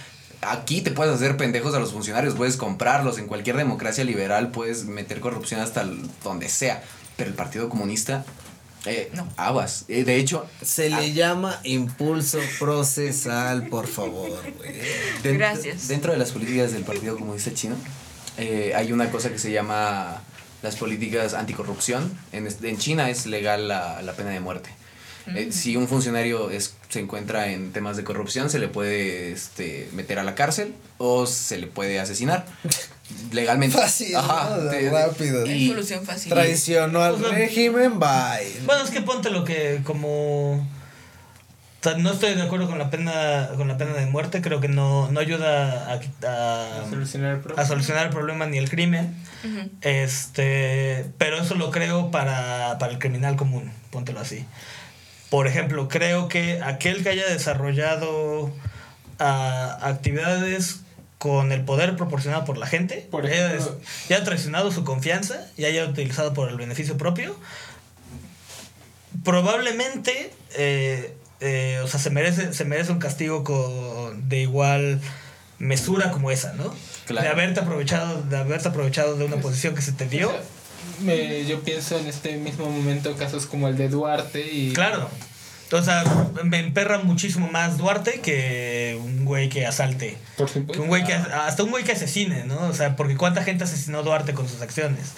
[0.42, 4.86] Aquí te puedes hacer pendejos a los funcionarios, puedes comprarlos, en cualquier democracia liberal puedes
[4.86, 5.86] meter corrupción hasta
[6.24, 6.82] donde sea,
[7.18, 8.24] pero el Partido Comunista,
[8.86, 9.28] eh, No.
[9.36, 9.84] aguas.
[9.90, 14.74] Eh, de hecho, Se le llama impulso procesal, por favor, güey.
[15.38, 15.90] Gracias.
[15.90, 17.76] dentro de las políticas del Partido Comunista Chino
[18.38, 20.22] eh, hay una cosa que se llama
[20.62, 22.18] las políticas anticorrupción.
[22.32, 24.70] En, en China es legal la, la pena de muerte.
[25.36, 29.88] Eh, si un funcionario es, se encuentra en temas de corrupción, se le puede este,
[29.94, 32.46] meter a la cárcel o se le puede asesinar.
[33.32, 33.78] Legalmente.
[33.78, 34.70] Fácil, ¿no?
[34.70, 35.46] te- Rápido.
[35.46, 36.32] Y, solución fácil.
[36.32, 38.62] Traicionó al O sea, régimen, bye.
[38.66, 42.90] Bueno, es que ponte lo que como o sea, no estoy de acuerdo con la
[42.90, 47.32] pena con la pena de muerte, creo que no, no ayuda a, a- A solucionar
[47.34, 47.66] el a problema.
[47.66, 49.16] solucionar el problema ni el crimen.
[49.82, 54.46] Este, pero eso lo creo para, para el criminal común, póntelo así.
[55.30, 58.52] Por ejemplo, creo que aquel que haya desarrollado
[59.20, 60.82] ah, actividades
[61.18, 65.46] con el poder proporcionado por la gente, Por ejemplo- des- y haya traicionado su confianza
[65.58, 67.36] y haya utilizado por el beneficio propio,
[69.24, 75.00] probablemente eh, eh, o sea, se merece, se merece un castigo con, de igual
[75.58, 76.74] mesura como esa, ¿no?
[77.06, 77.26] Claro.
[77.26, 80.32] De haberte aprovechado, de haberte aprovechado de una posición que se te dio.
[81.02, 85.10] Me- yo pienso en este mismo momento casos como el de Duarte y Claro.
[85.72, 86.04] O sea,
[86.44, 90.18] me emperra muchísimo más Duarte que un güey que asalte.
[90.36, 92.60] por Que supuesto un güey que, hasta un güey que asesine, ¿no?
[92.68, 95.12] O sea, porque cuánta gente asesinó Duarte con sus acciones.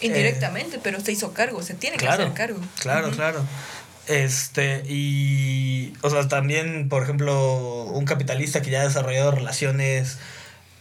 [0.00, 2.60] Indirectamente, pero se hizo cargo, se tiene que Claro, hacer cargo.
[2.80, 3.44] claro, claro.
[4.08, 10.18] Este, y, o sea, también, por ejemplo, un capitalista que ya ha desarrollado relaciones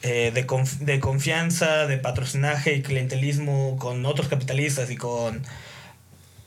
[0.04, 5.44] eh, de, conf- de confianza, de patrocinaje y clientelismo con otros capitalistas y con,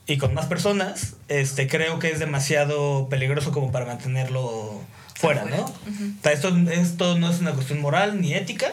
[0.07, 4.83] y con más personas, este, creo que es demasiado peligroso como para mantenerlo
[5.15, 5.63] fuera, ¿no?
[5.63, 6.13] Ujú.
[6.19, 8.73] O sea, esto, esto no es una cuestión moral ni ética,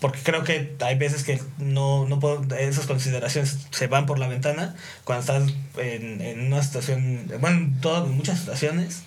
[0.00, 4.28] porque creo que hay veces que no, no puedo, esas consideraciones se van por la
[4.28, 5.42] ventana cuando estás
[5.76, 9.02] en, en una situación, bueno, en todas, en muchas situaciones,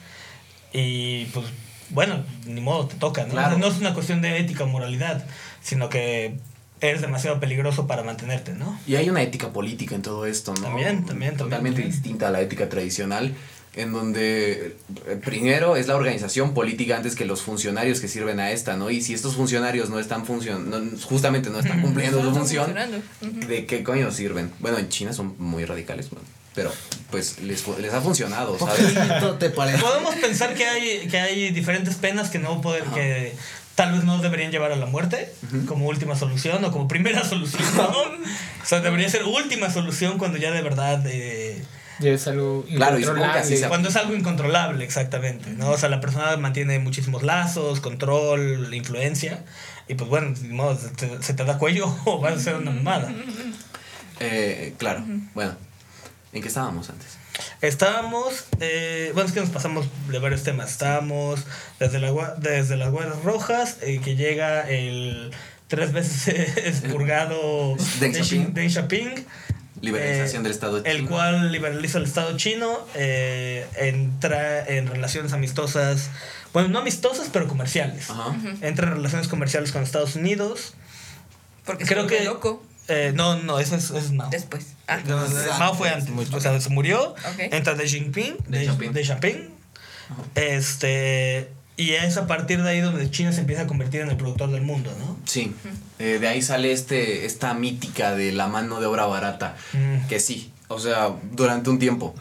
[0.73, 1.45] y pues
[1.93, 3.31] bueno, ni modo, te toca, ¿no?
[3.31, 3.57] Claro.
[3.57, 5.25] No es una cuestión de ética o moralidad,
[5.61, 6.35] sino que
[6.81, 8.77] eres demasiado peligroso para mantenerte, ¿no?
[8.87, 10.61] y hay una ética política en todo esto, ¿no?
[10.61, 11.91] También, también, también, Totalmente también.
[11.91, 13.35] distinta a la ética tradicional,
[13.75, 14.75] en donde
[15.07, 18.89] eh, primero es la organización política antes que los funcionarios que sirven a esta, ¿no?
[18.89, 22.73] Y si estos funcionarios no están funcionando, justamente no están cumpliendo su función.
[23.21, 24.51] ¿de qué coño sirven?
[24.59, 26.71] Bueno, en China son muy radicales, bueno, pero
[27.09, 28.93] pues les, les ha funcionado, ¿sabes?
[29.39, 29.79] Te parece.
[29.79, 33.33] Podemos pensar que hay, que hay diferentes penas que no poder, que
[33.75, 35.33] tal vez no deberían llevar a la muerte
[35.67, 37.63] como última solución o como primera solución.
[37.75, 37.89] ¿no?
[37.89, 41.63] o sea, debería ser última solución cuando ya de verdad eh,
[42.01, 43.67] ya es algo incontrolable.
[43.67, 45.69] cuando es algo incontrolable, exactamente, ¿no?
[45.69, 49.43] O sea, la persona mantiene muchísimos lazos, control, influencia,
[49.87, 53.13] y pues bueno, se te, se te da cuello o vas a hacer una mamada.
[54.19, 55.03] Eh, claro,
[55.35, 55.55] bueno,
[56.33, 57.17] ¿en qué estábamos antes?
[57.61, 60.71] Estábamos, eh, bueno, es que nos pasamos de varios temas.
[60.71, 61.41] Estábamos
[61.79, 65.31] desde, la, desde las Guardias Rojas, eh, que llega el
[65.67, 68.47] tres veces expurgado Deng Xiaoping.
[68.47, 69.25] Xin- Deng Xiaoping,
[69.81, 71.09] Liberalización Eh, del Estado el chino.
[71.09, 76.09] cual liberaliza el Estado chino, eh, entra en relaciones amistosas,
[76.53, 78.09] bueno, no amistosas, pero comerciales.
[78.09, 78.35] Ajá.
[78.61, 80.73] Entra en relaciones comerciales con Estados Unidos.
[81.65, 82.61] Porque Creo que- loco
[82.91, 84.29] Eh, no, no, eso es, eso es Mao.
[84.29, 84.73] después.
[84.87, 85.17] Ah, No,
[85.59, 87.39] Mao fue antes, o sea, se murió, Ok.
[87.51, 88.91] entra Deng Deng de, Xiaoping.
[88.93, 89.49] de Xiaoping,
[90.35, 94.17] este, y es a partir de ahí donde China se empieza a convertir en el
[94.17, 95.17] productor del mundo, ¿no?
[95.25, 95.53] Sí,
[95.99, 100.07] eh, de ahí sale este, esta mítica de la mano de obra barata, Mm.
[100.07, 102.13] que sí, o sea, durante un tiempo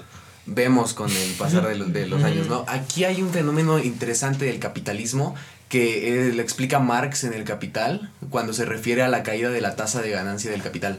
[0.47, 2.65] vemos con el pasar de, los- de los años, ¿no?
[2.69, 5.35] Aquí hay un fenómeno interesante del capitalismo
[5.71, 9.61] que eh, lo explica Marx en El Capital cuando se refiere a la caída de
[9.61, 10.99] la tasa de ganancia del capital.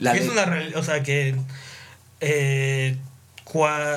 [0.00, 1.36] La es una o sea que
[2.20, 2.96] eh,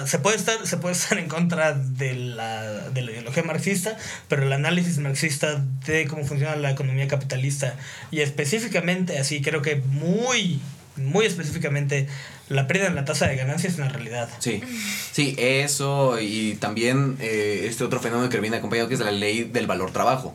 [0.05, 4.43] se puede estar se puede estar en contra de la, de la ideología marxista pero
[4.43, 7.75] el análisis marxista de cómo funciona la economía capitalista
[8.11, 10.61] y específicamente así creo que muy
[10.97, 12.07] muy específicamente
[12.49, 14.61] la pérdida en la tasa de ganancia es una realidad Sí,
[15.11, 19.43] sí, eso y también eh, este otro fenómeno que viene acompañado que es la ley
[19.43, 20.33] del valor trabajo.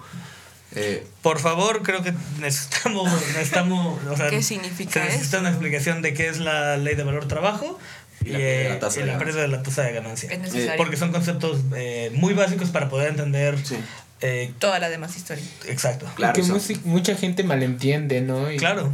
[0.75, 6.01] Eh, por favor creo que necesitamos necesitamos o sea, ¿Qué significa se necesita una explicación
[6.01, 7.79] de qué es la ley de valor trabajo
[8.25, 9.19] Y y, la pérdida de la eh, tasa y de la ganancia.
[9.19, 13.59] pérdida de la tasa de ganancia porque son conceptos eh, muy básicos para poder entender
[13.63, 13.77] sí,
[14.23, 15.45] eh, Toda la demás historia.
[15.67, 16.33] exacto claro.
[16.35, 16.55] que eso.
[16.57, 18.51] musi- mucha gente malentiende, ¿no?
[18.51, 18.93] Y- claro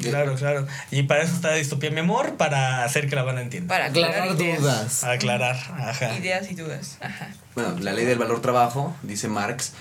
[0.00, 3.42] Claro claro y para eso está distopía mi amor para hacer que la van a
[3.42, 4.60] entender Para aclarar ideas.
[4.60, 5.04] dudas.
[5.04, 6.98] aclarar ajá Ideas y dudas.
[7.00, 7.28] Ajá.
[7.54, 9.72] Bueno, la ley del valor trabajo, dice Marx,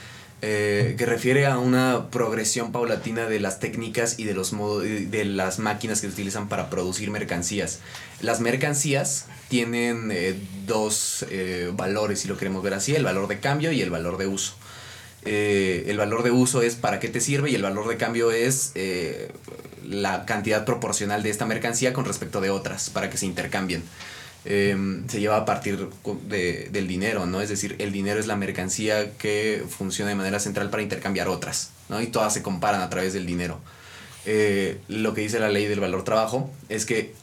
[0.42, 5.26] eh, que refiere a una progresión paulatina de las técnicas y de los modos de
[5.26, 7.80] las máquinas que se utilizan para producir mercancías.
[8.22, 13.40] Las mercancías tienen eh, dos eh, valores, si lo queremos ver así, el valor de
[13.40, 14.54] cambio y el valor de uso.
[15.26, 18.32] Eh, el valor de uso es para qué te sirve y el valor de cambio
[18.32, 19.30] es eh,
[19.86, 23.84] la cantidad proporcional de esta mercancía con respecto de otras para que se intercambien.
[24.46, 24.76] Eh,
[25.10, 25.90] se lleva a partir
[26.30, 27.42] de- del dinero, ¿no?
[27.42, 31.72] Es decir, el dinero es la mercancía que funciona de manera central para intercambiar otras,
[31.90, 32.02] ¿no?
[32.02, 33.60] Y todas se comparan a través del dinero.
[34.26, 37.14] Eh, lo que dice la ley del valor trabajo es que,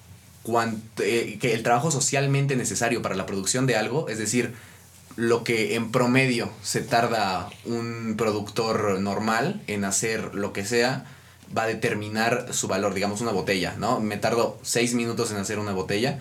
[1.40, 4.52] que el trabajo socialmente necesario para la producción de algo, es decir,
[5.16, 11.06] lo que en promedio se tarda un productor normal en hacer lo que sea,
[11.56, 14.00] va a determinar su valor, digamos una botella, ¿no?
[14.00, 16.18] Me tardo seis minutos en hacer una botella.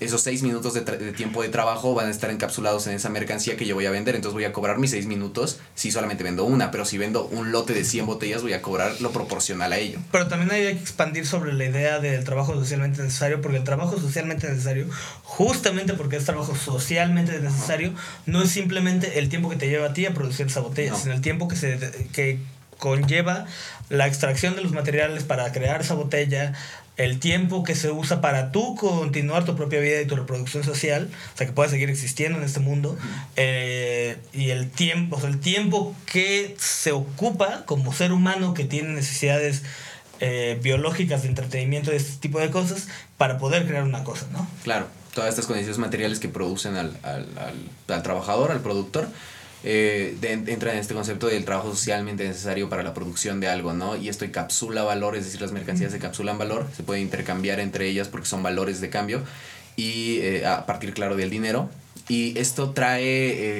[0.00, 0.80] Esos seis minutos de,
[1.12, 4.14] tiempo de trabajo van a estar encapsulados en esa mercancía que yo voy a vender.
[4.14, 6.70] Entonces voy a cobrar mis seis minutos si solamente vendo una.
[6.70, 9.98] Pero si vendo un lote de 100 botellas, voy a cobrar lo proporcional a ello.
[10.10, 13.98] Pero también hay que expandir sobre la idea del trabajo socialmente necesario, porque el trabajo
[14.00, 14.86] socialmente necesario,
[15.22, 17.92] justamente porque es trabajo socialmente necesario,
[18.26, 20.98] no es simplemente el tiempo que te lleva a ti a producir esa botella, No.
[20.98, 21.78] sino el tiempo que, se,
[22.12, 22.38] que
[22.78, 23.46] conlleva
[23.90, 26.54] la extracción de los materiales para crear esa botella,
[26.96, 31.08] el tiempo que se usa para tú continuar tu propia vida y tu reproducción social,
[31.34, 32.96] o sea, que puedas seguir existiendo en este mundo,
[33.36, 38.64] eh, y el tiempo, o sea, el tiempo que se ocupa como ser humano que
[38.64, 39.62] tiene necesidades
[40.20, 44.46] eh, biológicas de entretenimiento, de este tipo de cosas, para poder crear una cosa, ¿no?
[44.62, 49.08] Claro, todas estas condiciones materiales que producen al, al, al, al trabajador, al productor,
[49.64, 53.72] eh, de- entra en este concepto del trabajo socialmente necesario para la producción de algo,
[53.72, 53.96] ¿no?
[53.96, 58.08] Y esto encapsula valor, es decir, las mercancías encapsulan valor, se puede intercambiar entre ellas
[58.08, 59.22] porque son valores de cambio
[59.76, 61.68] y eh, a partir, claro, del dinero.
[62.08, 63.04] Y esto trae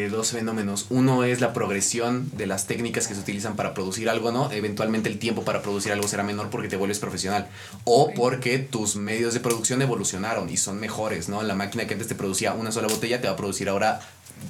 [0.07, 0.87] eh, dos fenómenos.
[0.91, 4.51] Uno es la progresión de las técnicas que se utilizan para producir algo, ¿no?
[4.51, 7.47] Eventualmente el tiempo para producir algo será menor porque te vuelves profesional.
[7.85, 11.43] O porque tus medios de producción evolucionaron y son mejores, ¿no?
[11.45, 14.01] La máquina que antes te producía una sola botella te va a producir ahora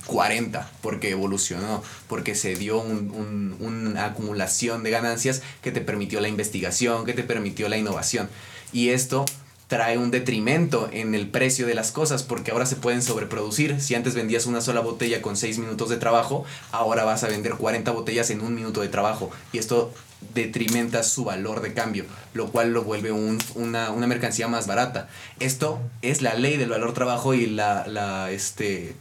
[0.06, 6.20] 40 porque evolucionó, porque se dio un- un- una acumulación de ganancias que te permitió
[6.20, 8.28] la investigación, que te permitió la innovación.
[8.72, 9.24] Y esto
[9.68, 13.80] trae un detrimento en el precio de las cosas porque ahora se pueden sobreproducir.
[13.80, 17.52] Si antes vendías una sola botella con 6 minutos de trabajo, ahora vas a vender
[17.54, 19.30] 40 botellas en un minuto de trabajo.
[19.52, 19.92] Y esto
[20.34, 25.08] detrimenta su valor de cambio, lo cual lo vuelve un- una, una mercancía más barata.
[25.38, 28.94] Esto es la ley del valor trabajo y la, la, este,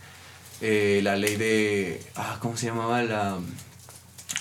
[0.61, 2.01] eh, la ley de...
[2.15, 3.01] Ah, ¿Cómo se llamaba?
[3.03, 3.37] La,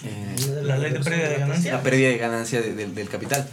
[0.05, 1.73] eh, La ley de pérdida de ganancia.
[1.75, 3.49] la pérdida de ganancia de- del- del capital.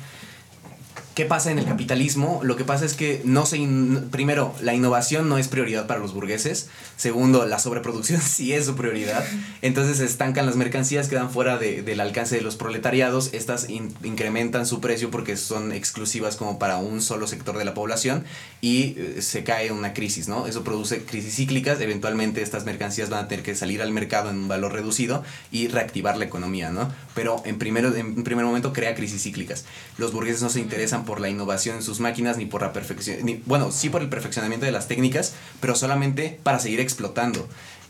[1.15, 2.41] ¿Qué pasa en el capitalismo?
[2.43, 6.01] Lo que pasa es que no se in- primero, la innovación no es prioridad para
[6.01, 6.67] los burgueses.
[6.97, 9.23] Segundo, la sobreproducción sí es su prioridad.
[9.61, 13.29] Entonces se estancan las mercancías, quedan fuera de- del alcance de los proletariados.
[13.33, 17.73] Estas in- incrementan su precio porque son exclusivas como para un solo sector de la
[17.73, 18.25] población
[18.59, 20.47] y eh, se cae una crisis, ¿no?
[20.47, 21.79] Eso produce crisis cíclicas.
[21.79, 25.69] Eventualmente estas mercancías van a tener que salir al mercado en un valor reducido y
[25.69, 26.91] reactivar la economía, ¿no?
[27.13, 29.63] Pero en, primero, en primer momento crea crisis cíclicas.
[29.97, 33.19] Los burgueses no se interesan por la innovación en sus máquinas ni por la perfección,
[33.23, 37.47] ni, bueno, sí por el perfeccionamiento de las técnicas, pero solamente para seguir explotando.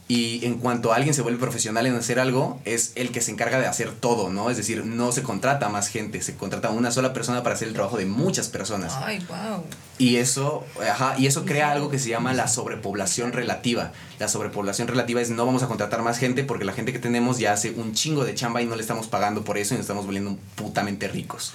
[0.08, 3.58] Y en cuanto alguien se vuelve profesional en hacer algo, es el que se encarga
[3.58, 4.52] de hacer todo, ¿no?
[4.52, 7.68] Es decir, no se contrata más gente, se contrata a una sola persona para hacer
[7.70, 8.94] el trabajo de muchas personas.
[8.98, 9.64] Ay, wow.
[9.98, 13.94] Y eso, ajá, y eso crea algo que se llama la sobrepoblación relativa.
[14.20, 17.40] La sobrepoblación relativa es no vamos a contratar más gente porque la gente que tenemos
[17.40, 19.86] ya hace un chingo de chamba y no le estamos pagando por eso y nos
[19.86, 21.54] estamos volviendo putamente ricos.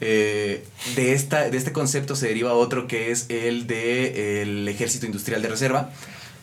[0.00, 0.64] Eh,
[0.94, 5.42] de, esta, de este concepto se deriva otro que es el de el ejército industrial
[5.42, 5.90] de reserva.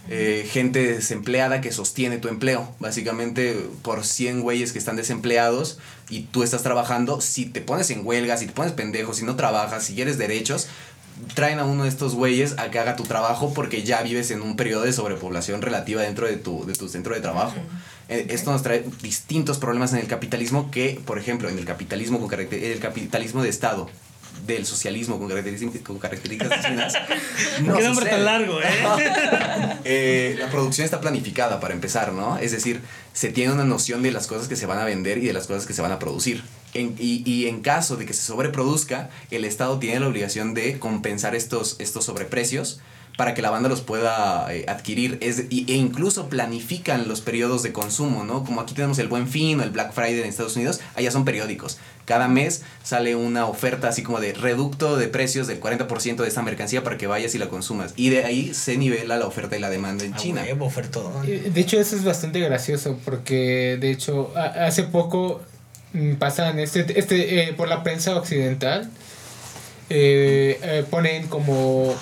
[0.09, 2.69] eh, gente desempleada que sostiene tu empleo.
[2.79, 5.79] Básicamente, por 100 güeyes que están desempleados
[6.09, 9.35] y tú estás trabajando, si te pones en huelga, si te pones pendejo, si no
[9.37, 10.67] trabajas, si quieres derechos,
[11.35, 14.41] traen a uno de estos güeyes a que haga tu trabajo porque ya vives en
[14.41, 17.55] un periodo de sobrepoblación relativa dentro de tu, de tu centro de trabajo.
[18.09, 22.29] Eh, Esto nos trae distintos problemas en el capitalismo que, por ejemplo, en el capitalismo
[22.31, 23.89] el capitalismo de Estado,
[24.45, 26.63] del socialismo con características, con características
[27.61, 28.65] no Qué nombre tan largo, ¿eh?
[29.85, 32.37] Eh, la producción está planificada para empezar, ¿no?
[32.37, 32.81] Es decir,
[33.13, 35.47] se tiene una noción de las cosas que se van a vender y de las
[35.47, 36.43] cosas que se van a producir.
[36.73, 40.79] En- y, y en caso de que se sobreproduzca, el Estado tiene la obligación de
[40.79, 42.79] compensar estos, estos sobreprecios
[43.17, 47.61] para que la banda los pueda eh, adquirir es, y- e incluso planifican los periodos
[47.63, 48.43] de consumo, ¿no?
[48.43, 51.23] Como aquí tenemos el Buen Fin o el Black Friday en Estados Unidos, allá son
[51.25, 51.77] periódicos.
[52.05, 56.41] Cada mes sale una oferta así como de reducto de precios del 40% de esta
[56.41, 57.93] mercancía para que vayas y la consumas.
[57.95, 60.41] Y de ahí se nivela la oferta y la demanda en A China.
[60.43, 60.69] huevo.
[61.25, 65.41] Eh, De hecho, eso es bastante gracioso porque, de hecho, hace poco
[65.93, 68.89] mm, pasan este, este eh, por la prensa occidental,
[69.89, 71.95] eh, eh, ponen como,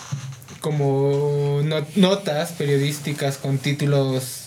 [0.62, 4.38] como no- notas periodísticas con títulos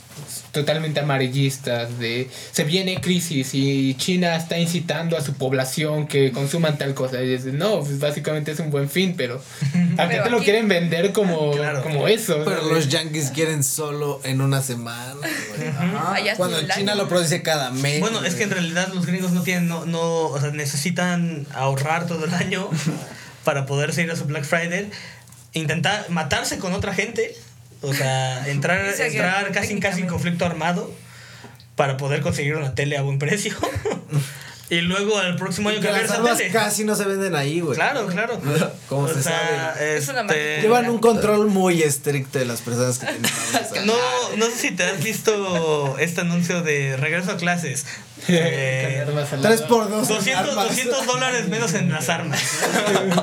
[0.52, 6.78] totalmente amarillistas de se viene crisis y China está incitando a su población que consuman
[6.78, 9.42] tal cosa y dices no pues básicamente es un buen fin pero
[9.94, 11.82] acá Pero te lo aquí- quieren vender como, Claro.
[11.82, 12.72] como eso Pero ¿sabes?
[12.72, 15.16] los yankees quieren solo en una semana.
[16.12, 17.98] Allá Cuando China lo produce cada mes.
[17.98, 22.06] Bueno, es que en realidad los gringos no tienen, no, no, o sea, necesitan ahorrar
[22.06, 22.68] todo el año
[23.44, 24.88] para poderse ir a su Black Friday,
[25.55, 27.34] intentar matarse con otra gente,
[27.80, 30.92] o sea, entrar, entrar casi en casi en conflicto armado
[31.76, 33.55] para poder conseguir una tele a buen precio.
[34.70, 36.50] y luego al próximo año que las armas tele.
[36.50, 37.74] casi no se venden ahí, güey.
[37.76, 38.40] Claro, claro.
[38.88, 39.96] ¿Cómo O se sea, sabe?
[39.96, 40.62] Es una este.
[40.62, 43.84] Llevan un control muy estricto de las personas que tienen armas.
[43.84, 43.94] No,
[44.36, 47.84] no sé si te has visto este anuncio de regreso a clases.
[48.28, 49.68] Eh, Con armas al Tres lado.
[49.76, 50.09] por dos.
[50.09, 50.68] 200, armas.
[50.68, 52.40] 200 dólares menos en las armas.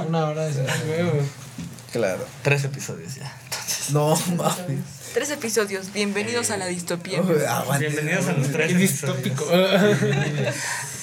[0.08, 0.54] Una hora de.
[1.92, 2.26] Claro.
[2.42, 3.34] Tres episodios ya.
[3.92, 4.80] No mames.
[5.14, 5.92] Tres episodios.
[5.92, 7.22] Bienvenidos a la distopía.
[7.22, 9.46] Bienvenidos a los tres Qué distópico.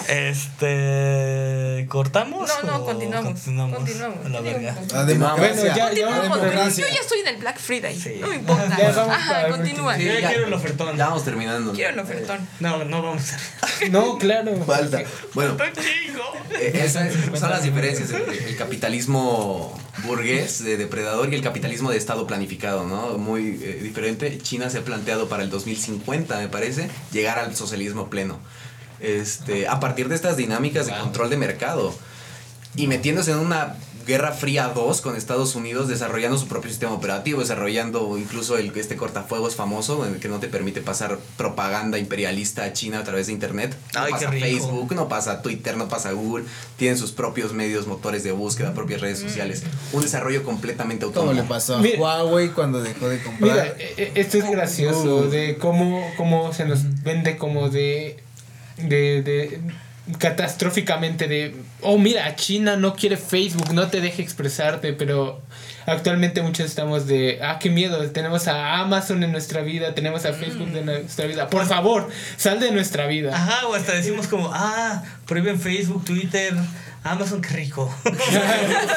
[0.09, 1.87] Este.
[1.89, 2.51] ¿Cortamos?
[2.63, 3.33] No, no, o continuamos.
[3.33, 3.79] Continuamos.
[4.25, 4.77] A la verga.
[4.93, 5.55] La democracia.
[5.55, 6.23] Bueno, ya- ya Continuamos.
[6.41, 6.87] democracia.
[6.89, 7.99] Yo ya estoy en el Black Friday.
[7.99, 8.17] Sí.
[8.21, 8.77] No me importa.
[8.79, 9.93] Ya vamos Ajá, continúa.
[9.95, 10.07] último.
[10.07, 10.97] Yo ya ya- quiero el ofertón.
[10.97, 11.73] Ya vamos terminando.
[11.73, 12.49] Quiero el ofertón.
[12.61, 14.57] No, no vamos a No, claro.
[14.65, 15.03] Falta.
[15.35, 15.57] Bueno,
[16.59, 21.97] eh, esas son las diferencias entre el capitalismo burgués de depredador y el capitalismo de
[21.99, 23.19] estado planificado, ¿no?
[23.19, 24.39] Muy eh, diferente.
[24.39, 28.39] China se ha planteado para el 2050, me parece, llegar al socialismo pleno.
[29.01, 31.95] Este, a partir de estas dinámicas de control de mercado
[32.75, 33.77] y metiéndose en una
[34.07, 38.97] Guerra Fría 2 con Estados Unidos desarrollando su propio sistema operativo, desarrollando incluso el, este
[38.97, 43.27] cortafuegos famoso en el que no te permite pasar propaganda imperialista a China a través
[43.27, 43.77] de internet.
[43.95, 44.47] No Ay, qué pasa rico.
[44.47, 46.47] Facebook, no pasa Twitter, no pasa Google,
[46.79, 51.43] tienen sus propios medios motores de búsqueda, propias redes sociales, un desarrollo completamente ¿Cómo autónomo.
[51.43, 52.01] le pasó a Mira.
[52.01, 53.77] Huawei cuando dejó de comprar?
[53.79, 58.23] eh, eh, esto es gracioso de cómo, cómo se nos vende como de,
[58.79, 59.61] de, de
[60.19, 65.43] catastróficamente de, oh mira, China no quiere Facebook, no te deja expresarte, pero
[65.87, 70.33] actualmente muchos estamos de, ah, qué miedo, tenemos a Amazon en nuestra vida, tenemos a
[70.33, 73.35] Facebook en nuestra vida, por favor, sal de nuestra vida.
[73.37, 76.55] Ajá, o hasta decimos como, ah, prohíben Facebook, Twitter,
[77.05, 77.95] Amazon, qué rico.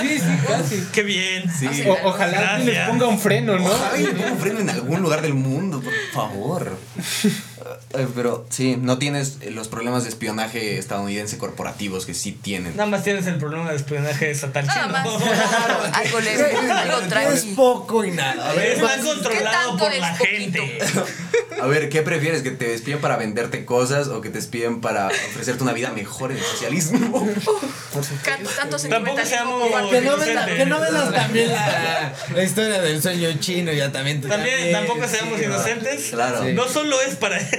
[0.02, 0.84] sí, sí, casi.
[0.94, 1.52] qué bien.
[1.52, 1.68] Sí.
[1.88, 3.70] O- ojalá les ponga un freno, ¿no?
[3.92, 6.78] Ay, pongo freno en algún lugar del mundo, por favor.
[7.94, 12.76] Eh, Pero sí, no tienes eh, los problemas de espionaje estadounidense corporativos que sí tienen.
[12.76, 15.20] Nada más tienes el problema de espionaje estatal Nada chino.
[15.20, 15.94] más.
[15.94, 18.54] Algo leve, algo Es poco y nada.
[18.56, 20.62] Está ¿Qué controlado por es la poquito?
[20.64, 20.80] gente.
[21.62, 22.42] A ver, ¿qué prefieres?
[22.42, 26.32] ¿Que te despiden para venderte cosas o que te despiden para ofrecerte una vida mejor
[26.32, 27.28] en el socialismo?
[28.24, 33.00] Ca- Tanto Tampoco seamos- Que no, vendas, que no vendas también la, la historia del
[33.02, 34.22] sueño chino, ya también.
[34.22, 36.10] También, tampoco seamos sí, inocentes.
[36.12, 36.44] Claro.
[36.46, 37.58] No solo es para eso.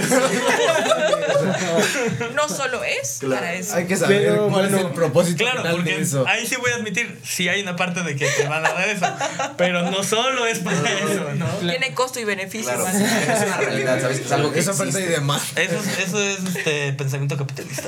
[2.34, 3.36] No solo es Claro.
[3.36, 3.74] para eso.
[3.76, 6.24] Hay que saber Pero, cuál bueno, es el propósito Claro, porque de eso.
[6.26, 8.88] ahí sí voy a admitir, sí hay una parte de que te van a dar
[8.88, 9.06] eso.
[9.56, 11.46] Pero no solo es para eso, ¿no?
[11.60, 12.72] Tiene costo y beneficio.
[12.72, 12.94] Claro, más.
[12.94, 14.20] es una realidad, ¿sabes?
[14.20, 15.42] Es algo que Esa oferta y demás.
[15.56, 17.82] Eso es, eso es este pensamiento capitalista.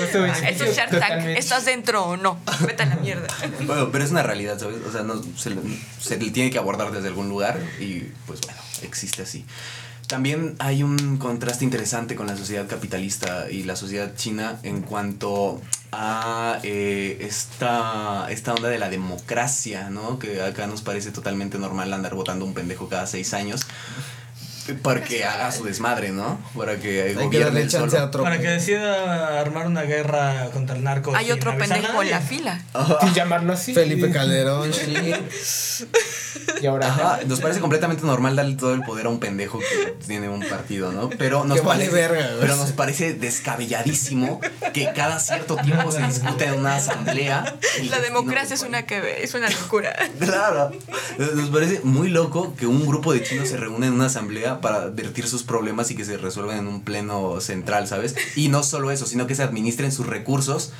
[0.00, 1.24] Costo beneficio, Esto es Shark Tank.
[1.26, 2.40] ¿Estás dentro o no?
[2.60, 3.28] Vete a la mierda.
[3.60, 4.76] Bueno, pero es una realidad, ¿sabes?
[4.86, 5.56] O sea, no, se, le-
[6.00, 9.44] se le tiene que abordar desde algún lugar y pues bueno, existe así.
[10.10, 15.62] También hay un contraste interesante con la sociedad capitalista y la sociedad china en cuanto
[15.92, 20.18] a eh, esta, esta onda de la democracia, ¿no?
[20.18, 23.68] Que acá nos parece totalmente normal andar votando un pendejo cada seis años.
[24.74, 26.38] Para que haga su desmadre, ¿no?
[26.56, 28.02] Para que Hay que gobierne darle él chance solo.
[28.02, 28.22] a otro.
[28.22, 31.14] Para que decida armar una guerra contra el narco.
[31.14, 32.10] Hay sin otro avisar a pendejo en nadie.
[32.10, 32.60] la fila.
[33.02, 33.74] Y llamarlo así.
[33.74, 34.70] Felipe Calderón.
[36.60, 36.88] Y ahora.
[36.88, 40.40] Ajá, nos parece completamente normal darle todo el poder a un pendejo que tiene un
[40.40, 41.08] partido, ¿no?
[41.10, 42.40] Pero nos Que vale parece, verga, güey.
[42.40, 44.40] pero nos parece descabelladísimo
[44.72, 47.44] que cada cierto tiempo se discute en una asamblea.
[47.78, 49.94] el La destino democracia es del una que es una locura.
[50.18, 50.72] Claro.
[51.34, 54.76] Nos parece muy loco que un grupo de chinos se reúne en una asamblea para
[54.76, 58.14] advertir sus problemas y que se resuelvan en un pleno central, ¿sabes?
[58.36, 60.72] Y no solo eso, sino que se administren sus recursos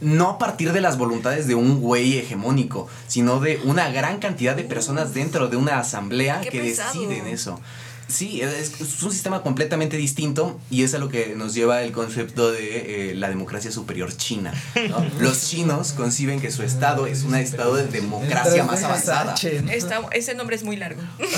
[0.00, 4.54] no a partir de las voluntades de un güey hegemónico, sino de una gran cantidad
[4.54, 6.92] de personas dentro de una asamblea Qué que pesado.
[7.00, 7.60] deciden eso.
[8.08, 11.92] Sí, es, es un sistema completamente distinto y es a lo que nos lleva el
[11.92, 14.54] concepto de eh, la democracia superior china.
[14.88, 15.04] ¿no?
[15.20, 19.34] Los chinos conciben que su estado es un estado de democracia más avanzada.
[19.70, 21.02] Esta- ese nombre es muy largo.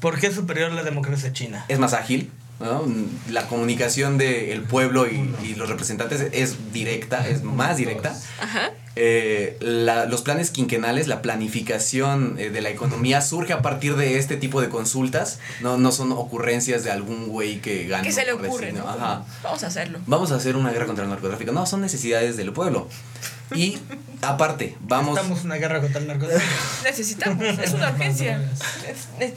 [0.00, 1.64] ¿Por qué es superior la democracia china?
[1.68, 2.30] es más ágil.
[2.60, 2.84] ¿no?
[3.28, 8.16] La comunicación del pueblo y, y los representantes es directa, es más directa.
[8.40, 8.70] Ajá.
[8.94, 14.18] Eh, la- los planes quinquenales, la planificación eh, de la economía surge a partir de
[14.18, 15.38] este tipo de consultas.
[15.60, 18.02] No, no son ocurrencias de algún güey que gana.
[18.02, 18.72] ¿Qué se le ocurre?
[18.72, 18.86] ¿no?
[18.88, 19.24] Ajá.
[19.42, 19.98] Vamos a hacerlo.
[20.06, 21.52] Vamos a hacer una guerra contra el narcotráfico.
[21.52, 22.88] No, son necesidades del pueblo.
[23.54, 23.78] Y
[24.22, 25.18] aparte, vamos...
[25.18, 26.50] En una guerra contra el narcotráfico.
[26.84, 27.44] Necesitamos.
[27.44, 28.42] Es una urgencia.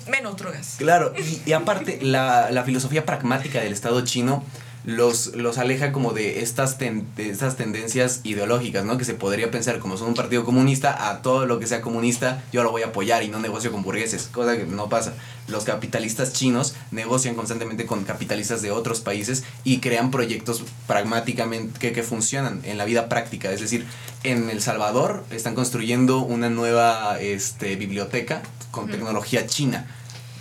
[0.09, 0.75] Menos drogas.
[0.77, 4.43] Claro, y, y aparte, la, la filosofía pragmática del Estado chino
[4.85, 8.97] los, los aleja como de estas, ten- de estas tendencias ideológicas, ¿no?
[8.97, 12.43] Que se podría pensar, como son un partido comunista, a todo lo que sea comunista,
[12.53, 15.13] yo lo voy a apoyar y no negocio con burgueses, cosa que no pasa.
[15.47, 21.91] Los capitalistas chinos negocian constantemente con capitalistas de otros países y crean proyectos pragmáticamente que,
[21.91, 23.51] que funcionan en la vida práctica.
[23.51, 23.85] Es decir,
[24.23, 29.87] en El Salvador están construyendo una nueva este, biblioteca con tecnología china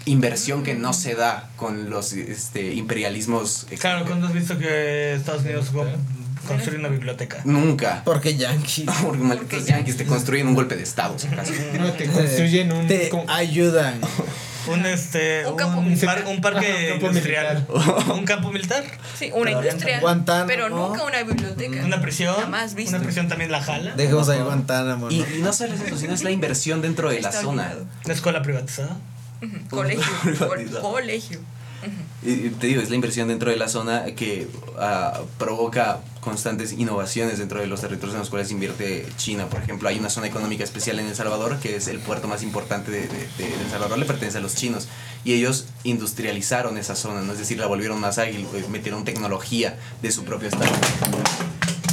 [0.06, 3.66] inversión que no se da con los este, imperialismos.
[3.78, 5.70] Claro, cuando has visto que Estados Unidos
[6.46, 7.40] construir una biblioteca?
[7.44, 8.02] Nunca.
[8.04, 8.86] Porque Yankee.
[9.02, 11.52] Porque malditos yanquis te construyen un golpe de estado, si acaso.
[11.78, 12.86] No, te construyen un.
[12.86, 14.00] Te ayudan.
[14.66, 17.66] Un este Un un, campo par- un parque un campo industrial.
[18.14, 18.82] un campo militar.
[19.18, 20.00] Sí, una industria.
[20.00, 20.46] Guantánamo.
[20.46, 21.84] Pero nunca una biblioteca.
[21.84, 22.34] Una prisión.
[22.34, 22.96] Jamás visto.
[22.96, 23.94] Una prisión también la jala.
[23.94, 25.10] Dejemos ahí Guantánamo.
[25.10, 25.26] Y, ¿no?
[25.36, 27.74] y no solo es eso, sino es la inversión dentro de la zona.
[28.06, 28.96] Una escuela privatizada.
[29.70, 30.04] Colegio.
[30.22, 30.82] Privatizado.
[30.82, 31.40] Colegio.
[32.22, 36.72] Y y te digo, es la inversión dentro de la zona que ah, provoca constantes
[36.72, 39.46] innovaciones dentro de los territorios en los cuales invierte China.
[39.50, 42.42] Por ejemplo, hay una zona económica especial en El Salvador, que es el puerto más
[42.42, 44.88] importante de, de- de El Salvador, le pertenece a los chinos.
[45.26, 47.32] Y ellos industrializaron esa zona, ¿no?
[47.32, 50.72] es decir, la volvieron más ágil, pues, metieron tecnología de su propio estado.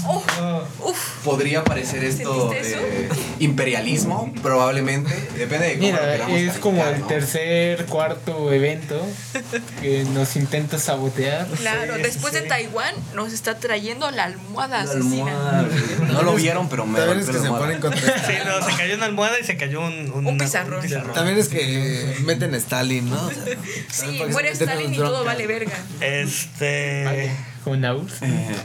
[0.07, 1.23] Oh, uf.
[1.23, 3.07] Podría parecer esto eh,
[3.39, 5.13] imperialismo, probablemente.
[5.37, 7.07] Depende de cómo lo Mira, queramos es como el ¿no?
[7.07, 8.99] tercer, cuarto evento
[9.81, 11.45] que nos intenta sabotear.
[11.47, 12.39] Claro, Sí, después sí.
[12.41, 15.59] de Taiwán nos está trayendo la almohada La asesina.
[15.59, 15.67] almohada.
[16.11, 18.01] No lo vieron, pero me También es que la se ponen contra.
[18.27, 20.83] Sí, no, se cayó una almohada y se cayó un, Un pizarrón.
[21.13, 23.27] También es que meten a Stalin, ¿no?
[23.27, 23.43] O sea,
[23.91, 25.73] Sí, muere Stalin y todo vale verga.
[25.99, 27.31] Este.
[27.63, 28.21] Con una URSS.
[28.23, 28.55] Eh,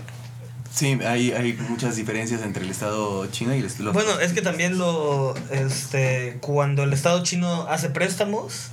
[0.77, 3.93] sí, hay, hay muchas diferencias entre el Estado chino y el Estado...
[3.93, 5.35] Bueno, es que también lo.
[5.51, 6.39] Este.
[6.41, 8.69] Cuando el Estado chino hace préstamos,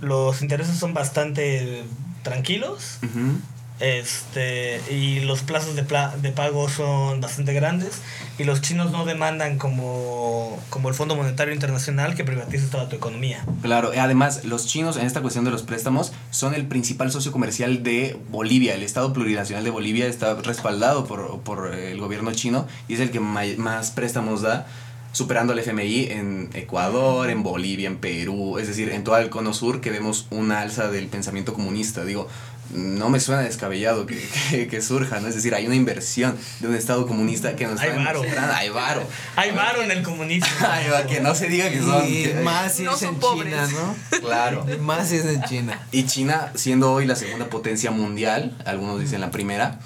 [0.00, 1.84] los intereses son bastante
[2.22, 2.98] tranquilos.
[3.02, 3.38] Ujú.
[3.80, 8.00] Este, y los plazos de, pla- de pago son bastante grandes
[8.38, 12.96] y los chinos no demandan como, como el Fondo Monetario Internacional que privatice toda tu
[12.96, 13.44] economía.
[13.62, 17.32] Claro, eh, además los chinos en esta cuestión de los préstamos son el principal socio
[17.32, 18.74] comercial de Bolivia.
[18.74, 23.10] El Estado plurinacional de Bolivia está respaldado por, por el gobierno chino y es el
[23.10, 24.66] que más préstamos da,
[25.12, 29.52] superando al FMI en Ecuador, en Bolivia, en Perú, es decir, en todo el cono
[29.54, 32.04] sur que vemos una alza del pensamiento comunista.
[32.04, 32.28] Digo,
[32.74, 34.20] no me suena descabellado que,
[34.50, 35.28] que, que surja, ¿no?
[35.28, 38.22] Es decir, hay una inversión de un Estado comunista que nos Hay está varo.
[38.54, 39.02] Hay varo.
[39.36, 40.48] Hay varo en el comunismo.
[40.68, 42.04] Ay, va, que no se diga que son...
[42.06, 43.54] Y que- más si No es en pobres.
[43.68, 43.68] China,
[44.10, 44.18] ¿no?
[44.20, 44.66] Claro.
[44.72, 45.80] Y más si es en China.
[45.92, 49.78] Y China, siendo hoy la segunda potencia mundial, algunos dicen la primera,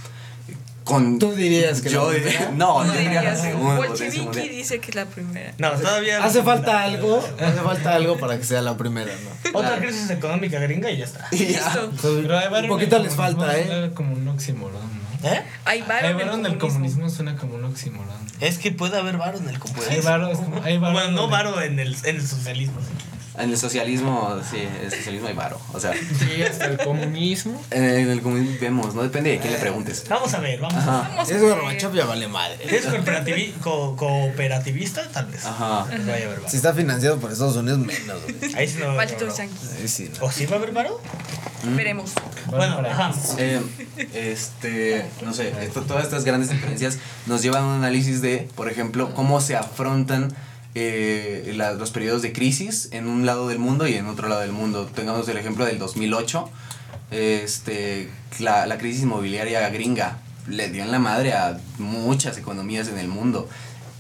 [0.89, 1.19] con...
[1.19, 2.51] Tú dirías que yo la diría, primera.
[2.57, 5.53] no, yo diría la segunda Bolcheviki dice que es la primera.
[5.59, 6.25] No, todavía.
[6.25, 9.59] Hace falta algo, hace falta algo para que sea la primera, ¿no?
[9.59, 11.29] Otra crisis económica gringa y ya está.
[11.31, 11.73] Y ya.
[12.03, 13.67] Pero un poquito les comunismo, falta, ¿eh?
[13.67, 15.29] suena Como un oxímoron, ¿no?
[15.29, 15.43] ¿Eh?
[15.65, 16.69] Hay varo Hay en varo el en el comunismo.
[16.69, 18.17] comunismo suena como un oxímoron.
[18.41, 19.91] Es que puede haber varo en el comunismo.
[19.93, 22.79] Hay varo, es como- hay varo Bueno, no varo en el, en el socialismo.
[23.39, 25.61] En el socialismo, sí, en el socialismo hay varo.
[25.73, 27.63] O sea, Sí, hasta el comunismo.
[27.71, 30.05] en el, en el comunismo vemos, no depende de quién le preguntes.
[30.09, 31.11] Vamos a ver, vamos a ver.
[31.17, 31.41] Vamos Es.
[31.43, 32.59] Gorbachev ya vale madre.
[32.65, 35.09] ¿Es cooperativi- co- cooperativista?
[35.09, 35.45] Tal vez.
[35.45, 35.85] Ajá.
[35.85, 36.49] Vaya a haber varo.
[36.49, 38.55] Si está financiado por Estados Unidos, menos, güey.
[38.55, 39.35] Ahí sí no va a haber varo.
[39.81, 40.27] Ahí sí, no.
[40.27, 41.01] ¿O sí va a haber varo?
[41.77, 42.13] Veremos.
[42.47, 43.13] Bueno, ajá.
[43.39, 43.61] Eh,
[44.15, 48.71] este, no sé, esto- todas estas grandes diferencias nos llevan a un análisis de, por
[48.71, 50.33] ejemplo, cómo se afrontan
[50.75, 54.41] eh, la- los periodos de crisis en un lado del mundo y en otro lado
[54.43, 54.87] del mundo.
[54.95, 56.51] Tengamos el ejemplo del 2008,
[57.11, 62.99] este, la, la crisis inmobiliaria gringa le dio en la madre a muchas economías en
[62.99, 63.49] el mundo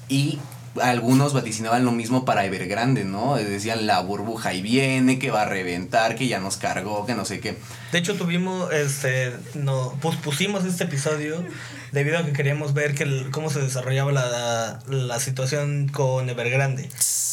[0.08, 0.38] y
[0.80, 3.34] algunos vaticinaban lo mismo para Evergrande, ¿no?
[3.36, 7.24] Decían la burbuja y viene, que va a reventar, que ya nos cargó, que no
[7.24, 7.58] sé qué.
[7.90, 11.44] De hecho, tuvimos, este, no, pospusimos este episodio
[11.92, 16.88] debido a que queríamos ver que el- cómo se desarrollaba la, la situación con Evergrande.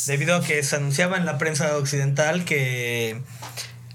[0.07, 3.21] Debido a que se anunciaba en la prensa occidental que,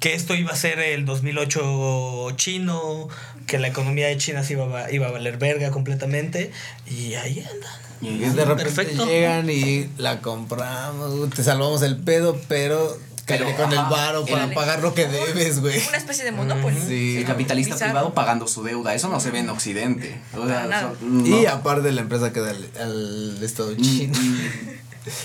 [0.01, 3.09] que esto iba a ser el 2008 chino,
[3.47, 6.51] que la economía de China se iba a, iba a valer verga completamente,
[6.87, 7.71] y ahí andan.
[8.03, 9.07] Y De repente Perfecto.
[9.07, 12.97] llegan y la compramos, te salvamos el pedo, pero
[13.27, 15.81] Pero, con el ajá, varo para el- pagar lo que debes, güey.
[15.89, 16.77] Una especie de monopoly.
[16.87, 17.19] Sí.
[17.19, 17.91] El capitalista Bizarro.
[17.93, 20.21] privado pagando su deuda, eso no se ve en Occidente.
[20.37, 21.05] O sea, Y
[21.45, 21.49] no.
[21.51, 24.19] aparte la empresa que da al, al Estado chino.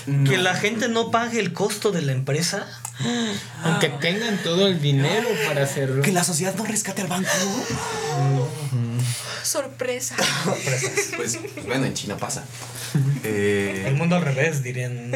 [0.06, 0.30] No.
[0.30, 2.66] Que la gente no pague el costo de la empresa.
[3.62, 6.00] Aunque tengan todo el dinero para hacerlo.
[6.02, 7.28] Que la sociedad no rescate al banco.
[9.42, 10.16] Sorpresa.
[11.16, 12.44] Pues bueno, en China pasa.
[13.24, 15.10] Eh, El mundo al revés, dirían.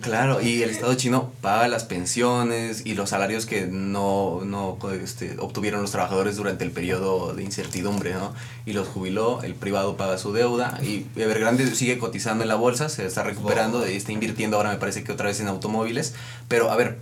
[0.00, 5.36] Claro, y el Estado chino paga las pensiones y los salarios que no, no este,
[5.38, 8.34] obtuvieron los trabajadores durante el periodo de incertidumbre, ¿no?
[8.64, 12.88] Y los jubiló, el privado paga su deuda y Evergrande sigue cotizando en la bolsa,
[12.88, 16.14] se está recuperando y está invirtiendo ahora me parece que otra vez en automóviles.
[16.48, 16.98] Pero a ver,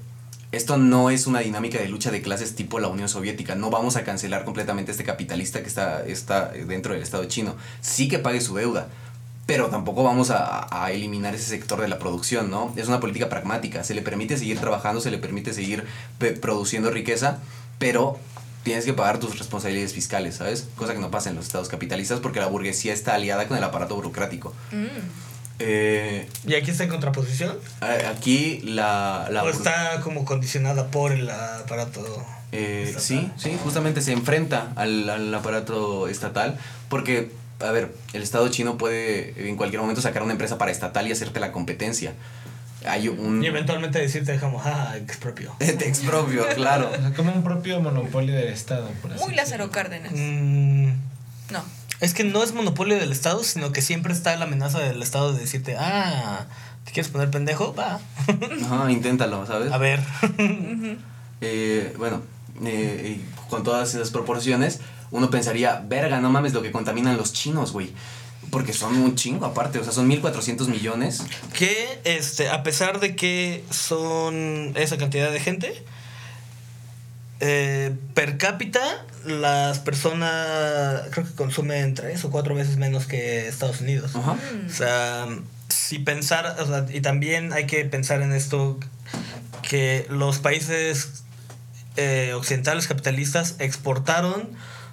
[0.57, 3.55] esto no es una dinámica de lucha de clases tipo la Unión Soviética.
[3.55, 7.57] No vamos a cancelar completamente este capitalista que está, está dentro del Estado chino.
[7.81, 8.89] Sí que pague su deuda,
[9.47, 12.73] pero tampoco vamos a, eliminar ese sector de la producción, ¿no?
[12.77, 13.85] Es una política pragmática.
[13.85, 15.85] Se le permite seguir trabajando, se le permite seguir
[16.41, 17.39] produciendo riqueza,
[17.79, 18.19] pero
[18.63, 20.69] tienes que pagar tus responsabilidades fiscales, ¿sabes?
[20.77, 23.65] Cosa que no pasa en los estados capitalistas porque la burguesía está aliada con el
[23.65, 24.55] aparato burocrático.
[24.73, 25.34] Mm.
[25.59, 27.57] Eh, ¿Y aquí está en contraposición?
[28.11, 29.29] aquí la...
[29.31, 32.25] la ¿O está como condicionada por el aparato?
[32.53, 33.03] Eh, estatal?
[33.03, 37.31] sí, sí, justamente se enfrenta al, al aparato estatal porque,
[37.61, 41.13] a ver, el Estado chino puede en cualquier momento sacar una empresa para estatal y
[41.13, 42.15] hacerte la competencia.
[42.87, 43.43] Hay un...
[43.43, 45.55] Y eventualmente decirte dejamos, ah, expropio.
[45.59, 46.91] Te expropio, claro.
[46.93, 49.71] O sea, como un propio monopolio del Estado, por así Muy Lázaro.
[49.71, 50.13] Cárdenas.
[50.15, 50.89] Mm,
[51.51, 51.65] No.
[52.05, 55.33] Es que no es monopolio del Estado, sino que siempre está la amenaza del Estado
[55.33, 56.47] de decirte, ah,
[56.85, 57.75] ¿te quieres poner pendejo?
[57.75, 57.99] Va.
[58.65, 59.73] Ajá, inténtalo, ¿sabes?
[59.73, 60.01] A ver.
[61.41, 62.23] Eh, bueno,
[62.65, 64.81] eh, con todas esas proporciones,
[65.11, 67.93] uno pensaría, verga, no mames lo que contaminan los chinos, güey.
[68.51, 71.23] Porque son un chingo aparte, o sea, son 1.400 millones.
[71.53, 75.85] que este, a pesar de que son esa cantidad de gente,
[77.41, 83.81] eh, per cápita las personas creo que consumen tres o cuatro veces menos que Estados
[83.81, 84.15] Unidos.
[84.15, 84.37] Ajá.
[84.67, 85.27] O sea,
[85.69, 88.79] si pensar, o sea, y también hay que pensar en esto,
[89.63, 91.25] que los países
[91.97, 94.51] eh, occidentales capitalistas exportaron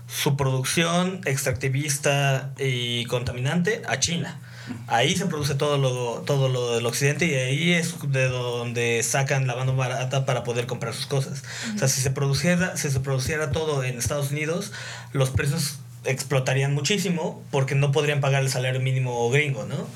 [0.08, 4.40] su producción extractivista y contaminante a China.
[4.88, 9.48] Ahí se produce todo lo, todo lo del occidente y ahí es de donde sacan
[9.48, 11.44] la mano barata para poder comprar sus cosas.
[11.76, 14.72] O sea, si se produciera, si se produciera todo en Estados Unidos,
[15.14, 19.88] los precios explotarían muchísimo porque no podrían pagar el salario mínimo gringo, ¿no?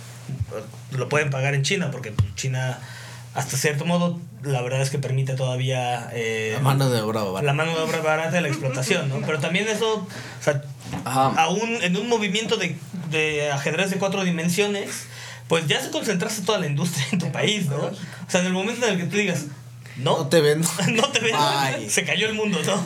[0.97, 2.79] Lo pueden pagar en China porque China,
[3.35, 6.09] hasta cierto modo, la verdad es que permite todavía...
[6.13, 7.45] eh, La mano de obra barata.
[7.45, 9.19] la mano de obra barata de la explotación, ¿no?
[9.25, 10.63] Pero también eso, o sea,
[11.03, 12.77] aún en un movimiento de,
[13.11, 15.05] de ajedrez de cuatro dimensiones,
[15.47, 17.75] pues ya se concentraste toda la industria en tu país, ¿no?
[17.77, 17.91] O
[18.29, 19.45] sea, en el momento en el que tú digas,
[19.97, 20.67] no, No te vendo.
[20.93, 21.39] no te vendo,
[21.89, 22.83] se cayó el mundo, ¿no?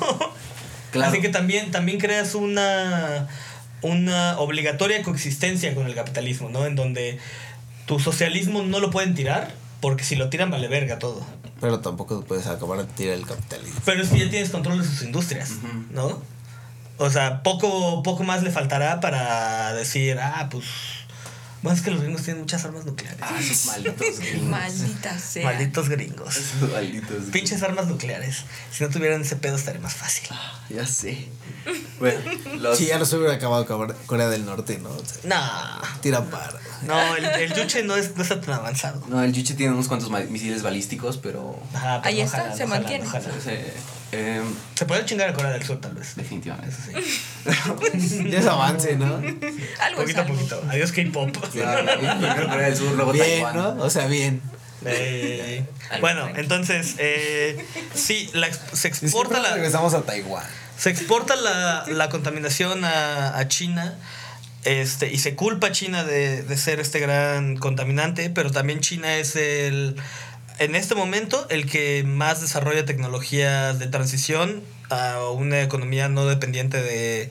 [0.91, 1.11] Claro.
[1.11, 3.27] Así que también, también creas una,
[3.83, 6.65] una obligatoria coexistencia con el capitalismo, ¿no?
[6.65, 7.19] En donde
[7.85, 11.25] tu socialismo no lo pueden tirar, porque si lo tiran vale verga todo.
[11.59, 13.79] Pero tampoco puedes acabar de tirar el capitalismo.
[13.85, 15.51] Pero es que ya tienes control de sus industrias,
[15.91, 16.21] ¿no?
[16.97, 20.65] O sea, poco, poco más le faltará para decir, ah, pues
[21.61, 23.19] Bueno, es que los gringos tienen muchas armas nucleares.
[23.21, 24.49] Ah, esos malditos gringos.
[24.49, 25.43] Maldita sea.
[25.45, 26.37] Malditos gringos.
[26.37, 27.29] Esos malditos gringos.
[27.31, 28.43] Pinches armas nucleares.
[28.71, 30.29] Si no tuvieran ese pedo estaría más fácil.
[30.69, 31.27] Ya sé.
[31.99, 32.19] Bueno,
[32.59, 32.77] los.
[32.77, 34.89] Sí, ya no se hubiera acabado Corea- Corea del Norte, ¿no?
[34.89, 35.21] O sea,
[35.81, 35.99] No.
[36.01, 36.59] tira para.
[36.83, 39.03] No, el, el yuche no, es, no está tan avanzado.
[39.09, 41.59] No, el Yuche tiene unos cuantos misiles balísticos, pero.
[41.73, 43.03] Ajá, pero Ahí no está, se mantiene.
[43.03, 43.31] no jalan.
[44.11, 46.15] Eh, em, Se puede chingar a Corea del Sur, tal vez.
[46.15, 46.69] definitivamente.
[46.69, 48.29] Eso sí.
[48.29, 49.15] Ya es avance, ¿no?
[49.79, 50.63] Algo Poquito a poquito.
[50.69, 51.35] Adiós K-pop.
[51.51, 51.85] Claro,
[52.49, 53.55] Corea del Sur, luego Bien, Taiwán.
[53.55, 53.83] ¿no?
[53.83, 54.41] O sea, bien.
[54.85, 55.63] Eh,
[55.99, 60.45] bueno, entonces, eh, sí, la se siempre exporta la, regresamos a Taiwán.
[60.77, 63.95] se exporta la, la contaminación a, a China
[64.63, 69.15] este, y se culpa a China de, de ser este gran contaminante, pero también China
[69.15, 69.95] es el,
[70.59, 76.81] en este momento, el que más desarrolla tecnologías de transición a una economía no dependiente
[76.81, 77.29] de,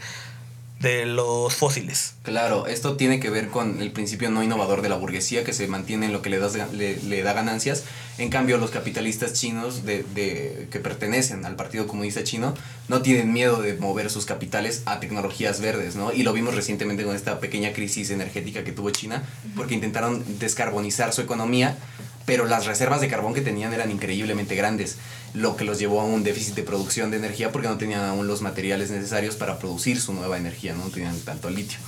[0.80, 2.14] de los fósiles.
[2.22, 5.66] Claro, esto tiene que ver con el principio no innovador de la burguesía que se
[5.66, 7.84] mantiene en lo que le, das, le, le da ganancias.
[8.16, 12.54] En cambio, los capitalistas chinos de, de- que pertenecen al Partido Comunista Chino
[12.88, 16.12] no tienen miedo de mover sus capitales a tecnologías verdes, ¿no?
[16.12, 19.22] Y lo vimos recientemente con esta pequeña crisis energética que tuvo China,
[19.54, 21.76] porque intentaron descarbonizar su economía,
[22.28, 24.98] pero las reservas de carbón que tenían eran increíblemente grandes,
[25.32, 28.26] lo que los llevó a un déficit de producción de energía porque no tenían aún
[28.26, 31.78] los materiales necesarios para producir su nueva energía, no tenían tanto litio.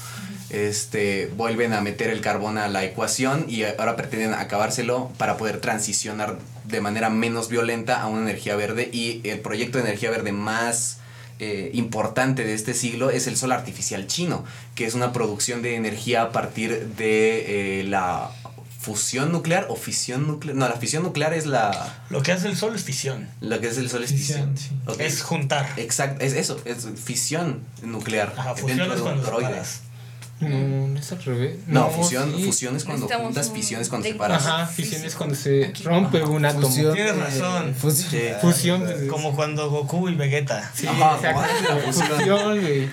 [0.48, 5.60] Este, vuelven a meter el carbón a la ecuación y ahora pretenden acabárselo para poder
[5.60, 10.32] transicionar de manera menos violenta a una energía verde y el proyecto de energía verde
[10.32, 11.00] más
[11.38, 14.42] eh, importante de este siglo es el sol artificial chino,
[14.74, 18.30] que es una producción de energía a partir de eh, la
[18.80, 20.56] fusión nuclear o fisión nuclear.
[20.56, 23.28] No, la fisión nuclear es la, Lo que hace el sol es fisión.
[23.40, 24.56] lo que es el sol es fisión.
[24.56, 25.02] Fisión, sí.
[25.02, 25.68] Es juntar.
[25.76, 29.89] Exacto, es eso, es fisión nuclear Ajá, fusión dentro es de un.
[30.40, 31.56] No, no es al revés.
[31.66, 32.44] No, fusión, sí.
[32.44, 34.46] fusión es cuando Necesitamos juntas, un fisión es cuando separas.
[34.46, 36.66] Ajá, fisión es cuando se rompe un átomo.
[36.68, 36.94] Fusión.
[36.94, 37.74] Tienes eh, razón.
[37.74, 38.10] fusión.
[38.10, 38.20] Sí.
[38.40, 38.80] Fusión.
[38.82, 40.70] pues, Como cuando Goku y Vegeta.
[40.74, 41.42] Sí, Ajá, exacto.
[41.68, 42.08] la fusión.
[42.08, 42.88] Fusión, güey.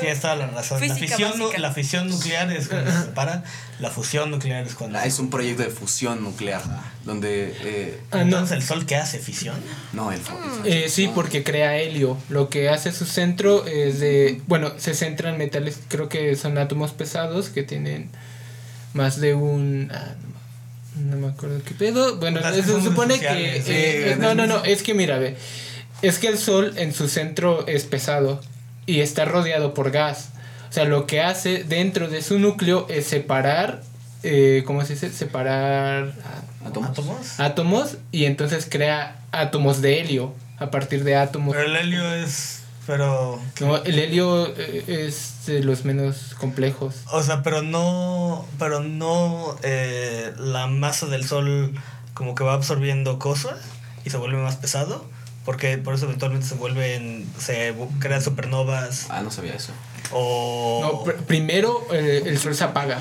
[0.00, 0.80] Tienes toda la razón.
[0.86, 1.58] La fisión, básica.
[1.58, 3.42] la fisión nuclear es cuando se separa.
[3.80, 4.98] La fusión nuclear es cuando.
[4.98, 6.62] Ah, Es un proyecto de fusión nuclear,
[7.04, 7.56] donde...
[7.64, 8.22] eh, Ah, no.
[8.22, 9.18] Entonces, ¿el sol qué hace?
[9.18, 9.56] ¿Fisión?
[9.92, 10.20] no, el...
[10.20, 12.16] fo- Eh, sí, porque crea helio.
[12.28, 14.40] Lo que hace su centro es de.
[14.46, 18.10] Bueno, se centra en metales, creo que son átomos pesados que tienen
[18.92, 19.90] más de un.
[19.92, 20.14] ah,
[20.96, 22.16] no, me acuerdo qué pedo.
[22.16, 23.62] Bueno, se supone que.
[23.66, 25.36] eh, no, no, no, es que mira, ve.
[26.02, 28.40] Es que el sol en su centro es pesado
[28.86, 30.30] y está rodeado por gas.
[30.70, 33.82] O sea, lo que hace dentro de su núcleo es separar.
[34.22, 35.10] Eh, ¿Cómo se dice?
[35.10, 36.12] Separar.
[36.64, 36.90] átomos.
[36.90, 37.40] ¿Átomos?
[37.40, 41.54] átomos y entonces crea átomos de helio a partir de átomos.
[41.54, 42.63] Pero el helio es.
[42.86, 43.40] Pero.
[43.60, 46.96] No, el helio eh, es de los menos complejos.
[47.12, 48.46] O sea, pero no.
[48.58, 49.56] Pero no.
[49.62, 51.72] eh, la masa del sol
[52.14, 53.58] como que va absorbiendo cosas
[54.04, 55.04] y se vuelve más pesado.
[55.44, 57.26] Porque por eso eventualmente se vuelven.
[57.38, 59.06] Se crean supernovas.
[59.10, 59.72] Ah, no sabía eso.
[60.14, 60.80] O.
[60.80, 63.00] No, pr- primero eh, el sol se apaga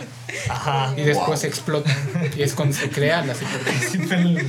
[0.50, 0.94] Ajá.
[0.98, 1.96] y después explota.
[2.36, 4.44] Y es cuando se crea la supernovas.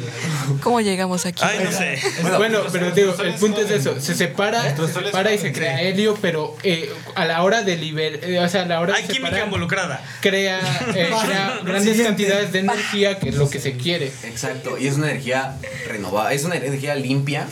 [0.62, 1.42] ¿Cómo llegamos aquí?
[1.44, 1.98] Ay, no sé.
[2.38, 6.16] Bueno, pero digo, el punto es eso, se separa, se separa y se crea helio,
[6.20, 9.28] pero eh, a la hora de liberar, o sea, a la hora Hay de química
[9.28, 10.04] separar, involucrada.
[10.20, 10.60] crea,
[10.94, 14.10] eh, crea grandes cantidades de energía, que es lo que se quiere.
[14.24, 15.56] Exacto, y es una energía
[15.86, 17.46] renovada, es una energía limpia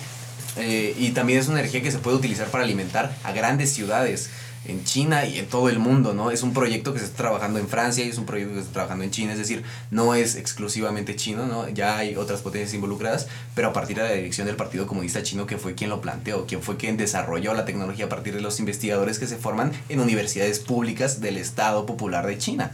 [0.57, 4.31] eh, y también es una energía que se puede utilizar para alimentar a grandes ciudades
[4.65, 6.31] en China y en todo el mundo, ¿no?
[6.31, 8.67] Es un proyecto que se está trabajando en Francia y es un proyecto que se
[8.67, 11.69] está trabajando en China, es decir, no es exclusivamente chino, ¿no?
[11.69, 15.47] Ya hay otras potencias involucradas, pero a partir de la dirección del Partido Comunista Chino,
[15.47, 18.61] que fue quien lo planteó, quien fue quien desarrolló la tecnología a partir de los
[18.61, 22.71] investigadores que se forman en universidades públicas del Estado Popular de China.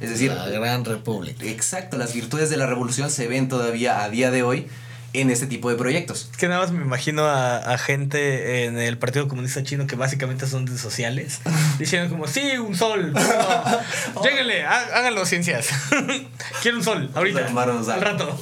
[0.00, 1.44] Es decir, La Gran República.
[1.44, 4.66] Exacto, las virtudes de la revolución se ven todavía a día de hoy
[5.12, 6.28] en este tipo de proyectos.
[6.30, 9.96] Es que nada más me imagino a, a gente en el Partido Comunista Chino que
[9.96, 11.40] básicamente son de sociales,
[11.78, 15.68] diciendo como, sí, un sol, no, lléguenle, há- háganlo ciencias.
[16.62, 18.38] Quiero un sol, ahorita, al al- rato.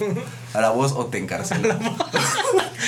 [0.55, 1.79] A la voz o te encarcelan.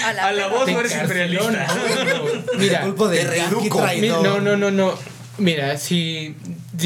[0.04, 1.50] A la, A la voz no eres imperialista.
[1.66, 4.22] no, Mira, Culpo de traidor.
[4.22, 4.94] No, no, no, no.
[5.38, 6.36] Mira, si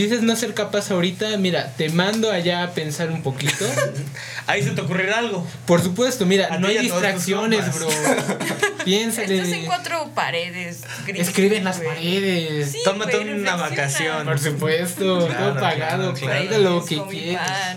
[0.03, 3.65] dices no ser capaz ahorita, mira, te mando allá a pensar un poquito.
[4.47, 5.47] Ahí se te ocurrirá algo.
[5.67, 7.89] Por supuesto, mira, A no hay distracciones, bro.
[8.85, 9.37] Piénsale.
[9.37, 10.83] Estás en cuatro paredes.
[11.07, 11.89] gris, Escribe en las güey.
[11.89, 12.73] paredes.
[12.73, 14.27] Sí, Tómate güey, una vacación.
[14.27, 16.49] Por supuesto, Claro, todo pagado, claro, claro.
[16.49, 17.77] claro, lo que quieras.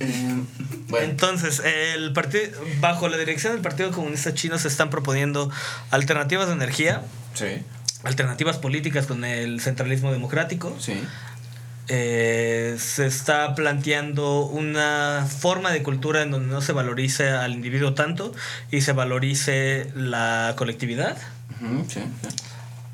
[0.00, 0.42] Eh,
[0.88, 2.50] bueno, Entonces, el partido,
[2.80, 5.50] bajo la dirección del Partido Comunista Chino se están proponiendo
[5.90, 7.02] alternativas de energía,
[7.34, 7.62] sí,
[8.04, 11.02] alternativas políticas con el centralismo democrático, sí.
[11.88, 17.94] eh, se está planteando una forma de cultura en donde no se valorice al individuo
[17.94, 18.32] tanto
[18.70, 21.16] y se valorice la colectividad.
[21.62, 22.28] Ujú, sí, sí.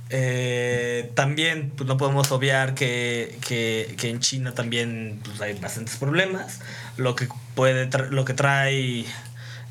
[0.09, 5.97] Eh, también pues, no podemos obviar que, que- que en China también pues, hay bastantes
[5.97, 6.61] problemas.
[6.97, 9.05] Lo que puede lo que trae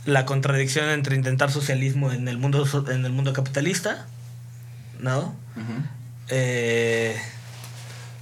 [0.05, 4.05] la contradicción entre intentar socialismo en el mundo en el mundo capitalista,
[4.99, 5.33] ¿no?
[6.29, 7.15] Eh,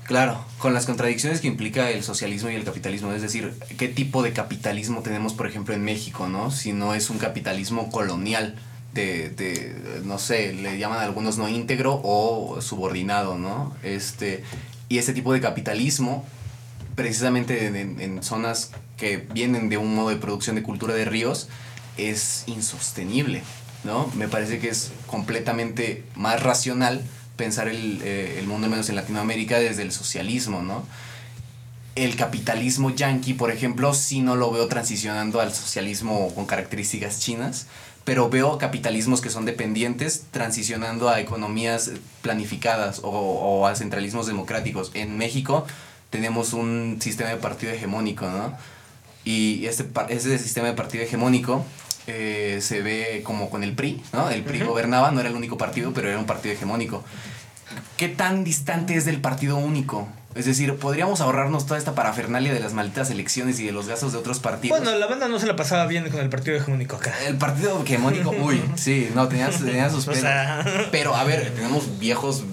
[0.06, 4.22] Claro, con las contradicciones que implica el socialismo y el capitalismo, es decir, qué tipo
[4.22, 6.52] de capitalismo tenemos, por ejemplo, en México, ¿no?
[6.52, 8.56] Si no es un capitalismo colonial,
[8.94, 13.74] de, de no sé, le llaman a algunos no íntegro o subordinado, ¿no?
[13.82, 14.44] Este,
[14.90, 16.26] y ese tipo de capitalismo,
[16.96, 21.06] precisamente en, en- en zonas que vienen de un modo de producción de cultura de
[21.06, 21.48] ríos,
[21.98, 23.42] es insostenible,
[23.84, 24.12] ¿no?
[24.16, 27.02] Me parece que es completamente más racional
[27.36, 30.86] pensar el, eh, el mundo, menos en Latinoamérica, desde el socialismo, ¿no?
[31.96, 37.68] El capitalismo yanqui, por ejemplo, sí no lo veo transicionando al socialismo con características chinas,
[38.04, 41.92] pero veo capitalismos que son dependientes transicionando a economías
[42.22, 44.92] planificadas o, a centralismos democráticos.
[44.94, 45.66] En México
[46.10, 48.58] tenemos un sistema de partido hegemónico, ¿no?
[49.24, 51.64] Y este, ese sistema de partido hegemónico
[52.08, 54.30] eh, se ve como con el PRI, ¿no?
[54.30, 57.04] El PRI gobernaba, no era el único partido, pero era un partido hegemónico.
[57.98, 60.08] ¿Qué tan distante es del partido único?
[60.36, 64.14] Es decir, podríamos ahorrarnos toda esta parafernalia de las malditas elecciones y de los gastos
[64.14, 64.80] de otros partidos.
[64.80, 67.14] bueno, la banda no se la pasaba bien con el partido hegemónico acá.
[67.28, 72.00] El partido hegemónico, uy, sí, no, tenía, tenía sus O sea, Pero, a ver, tenemos
[72.00, 72.44] viejos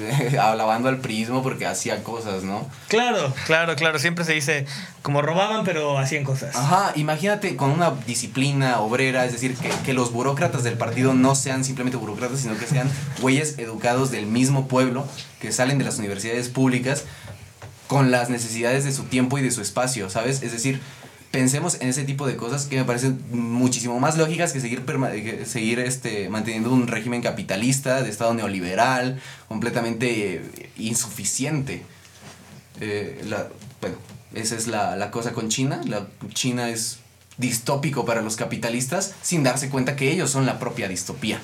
[0.40, 2.68] alabando al prismo porque hacía cosas, ¿no?
[2.88, 3.98] claro, claro, claro.
[3.98, 4.66] Siempre se dice
[5.02, 6.54] como robaban, pero hacían cosas.
[6.54, 11.34] Ajá, imagínate con una disciplina obrera, es decir, que, que los burócratas del partido no
[11.34, 12.90] sean simplemente burócratas, sino que sean
[13.20, 15.06] güeyes educados del mismo pueblo,
[15.40, 17.04] que salen de las universidades públicas
[17.90, 20.42] con las necesidades de su tiempo y de su espacio, ¿sabes?
[20.42, 20.80] Es decir,
[21.30, 25.12] pensemos en ese tipo de cosas que me parecen muchísimo más lógicas que seguir, perma-
[25.12, 31.82] que seguir este, manteniendo un régimen capitalista, de Estado neoliberal, completamente eh, insuficiente.
[32.80, 33.48] Eh, la,
[33.80, 33.96] bueno,
[34.34, 35.80] esa es la, la cosa con China.
[35.86, 36.98] La, China es
[37.38, 41.40] distópico para los capitalistas sin darse cuenta que ellos son la propia distopía.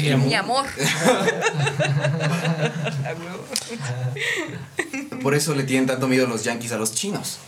[0.00, 0.28] Mi Eh, amor.
[0.28, 0.66] Mi amor.
[5.22, 7.38] Por eso le tienen tanto miedo los yanquis a los chinos.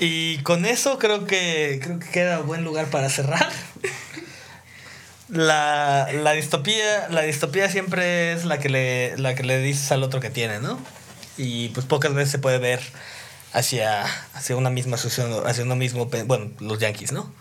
[0.00, 3.48] Y con eso creo que creo que queda buen lugar para cerrar.
[5.28, 10.02] La, la distopía, la distopía siempre es la que le la que le dices al
[10.02, 10.78] otro que tiene, ¿no?
[11.36, 12.80] Y pues pocas veces se puede ver
[13.52, 14.04] hacia
[14.34, 17.32] hacia una misma solución, hacia uno mismo, bueno, los yankees, ¿no?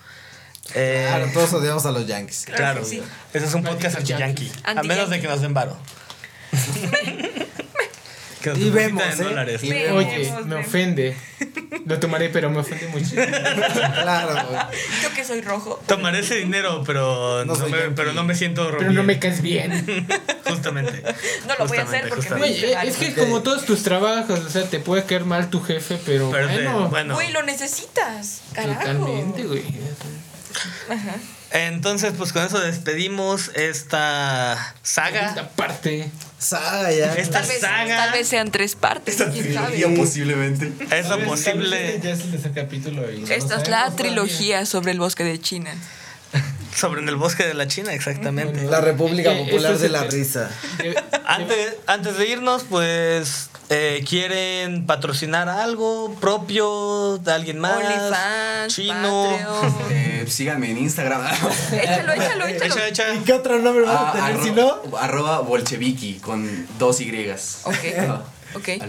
[0.75, 2.45] Eh, Claro, todos odiamos a los Yankees.
[2.53, 3.01] claro, sí.
[3.33, 4.51] ese es un podcast anti-yankee.
[4.63, 5.75] A menos de que nos den varo.
[8.55, 9.23] Y vemos, en ¿eh?
[9.23, 9.63] dólares.
[9.63, 10.05] Y Ve- vemos.
[10.05, 11.17] Oye, Vemos, me ofende.
[11.85, 13.15] Lo tomaré, pero me ofende mucho.
[13.15, 14.59] Claro, güey.
[15.03, 15.81] Yo que soy rojo.
[15.87, 17.93] Tomaré ese dinero, pero No no, soy me, yankee.
[17.95, 20.07] pero no me siento Pero no me caes bien.
[20.47, 21.03] Justamente.
[21.47, 22.59] No lo voy a hacer porque justamente.
[22.59, 25.61] Güey, eh, es que como todos tus trabajos, o sea, te puede caer mal tu
[25.61, 27.13] jefe, pero, Pero bueno, bueno.
[27.15, 28.41] Güey, lo necesitas.
[28.53, 28.79] Carajo.
[28.79, 29.63] totalmente, güey.
[30.89, 31.15] Ajá.
[31.51, 35.29] Entonces, pues con eso despedimos esta saga.
[35.29, 36.09] Esta parte.
[36.39, 37.13] Saga ya.
[37.15, 37.97] Esta Tal vez, saga.
[37.97, 39.17] tal vez sean tres partes.
[39.33, 39.77] ¿quién sabe?
[39.97, 40.71] posiblemente.
[40.89, 43.11] Es lo posible Ya es el tercer capítulo.
[43.11, 45.71] y no Esta es la trilogía sobre el bosque de China.
[46.79, 48.63] Sobre en el bosque de la China, exactamente.
[48.63, 50.49] La República Eh, Popular eso de la Risa.
[50.83, 50.95] Eh,
[51.25, 57.75] Antes, antes de irnos, pues, eh, ¿quieren patrocinar algo propio de alguien más?
[57.77, 59.29] OnlyFans, Chino.
[59.91, 61.21] Eh, síganme en Instagram.
[61.71, 62.65] Échalo, échalo, échalo.
[62.75, 63.13] Echa, echa.
[63.13, 64.97] ¿Y qué otro nombre vamos a Ah, tener arro- si no?
[64.97, 67.09] Arroba bolcheviki con dos Y.
[67.63, 67.75] Ok.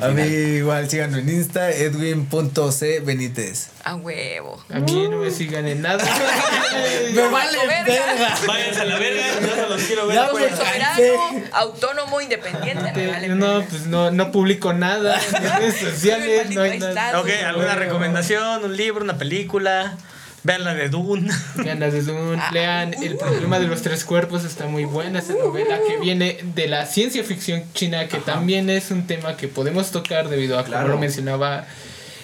[0.00, 3.68] A mí igual síganme en Insta, edwin.c Benítez.
[3.84, 4.62] A huevo.
[4.72, 6.02] A mí no me sigan en nada.
[7.14, 7.84] ¡Me vale verga.
[7.84, 8.38] verga!
[8.46, 10.18] Váyanse a la verga, yo no los quiero ver.
[10.18, 10.50] Afuera.
[10.50, 12.92] me Soberano, autónomo, independiente.
[12.94, 13.66] me vale no, verga.
[13.68, 17.20] pues no, no publico nada en redes sociales, no hay nada.
[17.20, 18.64] Ok, ¿alguna recomendación?
[18.64, 19.04] ¿Un libro?
[19.04, 19.96] ¿Una película?
[20.42, 21.30] Vean la de Dune.
[21.56, 25.78] Ganas de Dune, lean El problema de los tres cuerpos, está muy buena esa novela
[25.86, 30.28] que viene de la ciencia ficción china, que también es un tema que podemos tocar
[30.28, 30.84] debido a, Claro.
[30.84, 31.66] como lo mencionaba,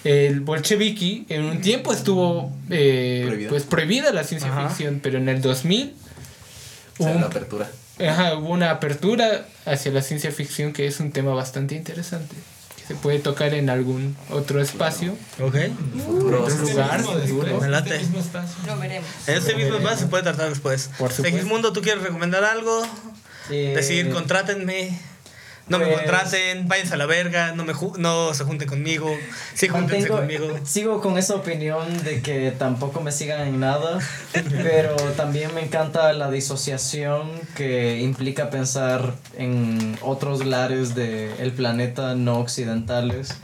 [0.05, 1.27] el bolcheviki.
[1.29, 3.49] En un tiempo estuvo eh, Prohibida.
[3.51, 4.69] pues prohibida la ciencia Ajá.
[4.69, 5.95] ficción, pero en el 2000
[6.99, 7.71] O sea, hubo, la un- apertura.
[8.09, 12.35] ajá, hubo una apertura hacia la ciencia ficción que es un tema bastante interesante.
[12.87, 15.57] Se puede tocar en algún otro espacio, Ok.
[16.09, 16.99] Otro lugar.
[17.01, 17.61] Mismo seguro.
[17.61, 17.91] Me late.
[17.91, 18.55] este mismo espacio.
[18.67, 19.09] Lo veremos.
[19.27, 20.91] Este mismo más se puede tratar después.
[20.99, 21.23] Por supuesto.
[21.23, 22.87] Segismundo, ¿tú quieres recomendar algo?
[23.51, 24.97] Eh, Decir, contrátenme.
[25.69, 29.11] No me Pues- contraten, váyanse a la verga, no, me ju- no se junten conmigo,
[29.53, 30.47] sí júntense conmigo.
[30.65, 33.99] sigo con esa opinión de que tampoco me sigan en nada,
[34.63, 42.39] pero también me encanta la disociación que implica pensar en otros lares del planeta no
[42.39, 43.35] occidentales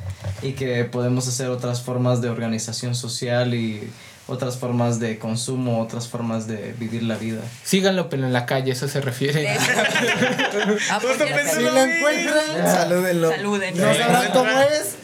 [0.43, 3.91] y que podemos hacer otras formas de organización social y
[4.27, 7.41] otras formas de consumo, otras formas de vivir la vida.
[7.65, 9.43] Síganlo, pero en la calle, eso se refiere.
[11.19, 13.31] Pensé Si lo encuentran, salúdenlo.
[13.31, 13.87] Salúdenlo.
[13.87, 14.95] No sabrán cómo es,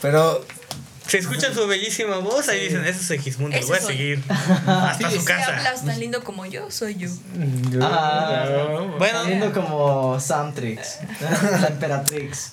[0.00, 0.44] pero
[1.08, 4.22] Si escuchan su bellísima voz, ahí dicen, ese es Segismundo, lo Ese voy a seguir
[4.28, 5.56] hasta su Si casa.
[5.56, 7.08] hablas tan lindo como yo, soy yo.
[7.80, 10.98] Ah, Bueno, Viendo como Samtrix,
[11.60, 12.52] la emperatrix.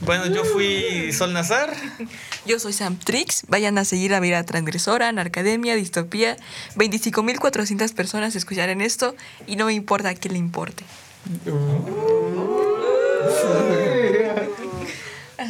[0.00, 1.74] bueno, yo fui Sol Nazar.
[2.46, 3.44] Yo soy Sam Trix.
[3.48, 6.36] Vayan a seguir a Mira Transgresora, Narcademia, Distopía.
[6.76, 9.14] 25.400 personas escucharán esto
[9.46, 10.84] y no me importa a quién le importe.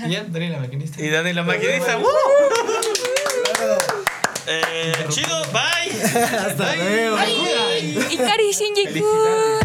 [0.06, 1.02] Y ya, Dani la maquinista.
[1.02, 1.98] Y Dani la maquinista.
[1.98, 2.04] ¡uh!
[4.46, 6.02] Eh, chido, bye.
[6.02, 7.16] hasta luego.
[8.10, 9.64] Ikari Shinji-kun.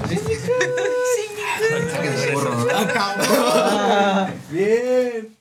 [2.74, 4.28] Acabó.
[4.50, 5.39] Bien.